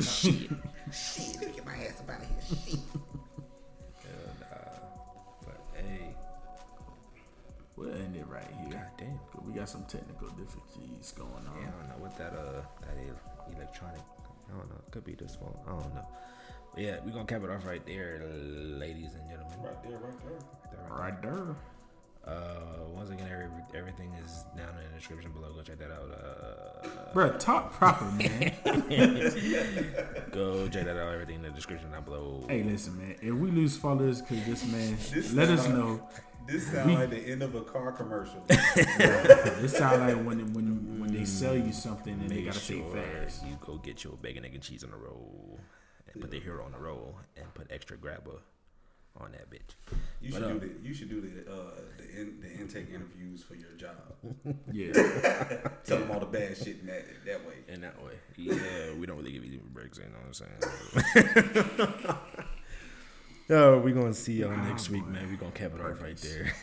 [0.01, 2.59] Shit, let me get my ass up out of here.
[2.67, 2.79] Shit.
[4.03, 4.79] Hell nah.
[5.45, 6.17] But hey,
[7.77, 8.71] We'll end it right here.
[8.79, 9.19] god damn.
[9.31, 11.57] 'Cause we got some technical difficulties going on.
[11.61, 13.15] Yeah, I don't know what that uh that is
[13.55, 14.01] electronic.
[14.49, 14.81] I don't know.
[14.91, 15.55] Could be this phone.
[15.67, 16.07] I don't know.
[16.75, 19.59] But yeah, we're gonna cap it off right there, ladies and gentlemen.
[19.63, 20.97] Right there, right there.
[20.99, 21.57] Right there,
[22.27, 23.49] Uh, once again, every,
[23.79, 25.53] everything is down in the description below.
[25.53, 26.09] Go check that out.
[26.13, 28.53] Uh, Bruh, talk proper, man.
[30.31, 31.13] go check that out.
[31.13, 32.45] Everything in the description down below.
[32.49, 33.17] hey, listen, man.
[33.21, 36.09] If we lose followers because this man, This let us sound- know.
[36.47, 38.43] This sounds like the end of a car commercial.
[38.49, 43.01] This sound like when when when they sell you something and they gotta sure say
[43.25, 43.47] fast.
[43.47, 45.61] you go get your bacon, egg, and cheese on the roll,
[46.13, 48.41] and put the hero on the roll, and put extra grabber
[49.21, 49.75] on that bitch.
[50.21, 52.89] You But, should uh, do the you should do the uh, the, in, the intake
[52.91, 53.97] interviews for your job.
[54.73, 54.93] Yeah.
[55.85, 57.55] Tell them all the bad shit in that that way.
[57.69, 58.55] In that way, yeah,
[58.99, 59.99] we don't really give you breaks.
[59.99, 61.53] You know what I'm
[61.95, 62.15] saying?
[63.51, 65.29] Oh, we're gonna see y'all next week, man.
[65.29, 66.55] We're gonna cap it off right there.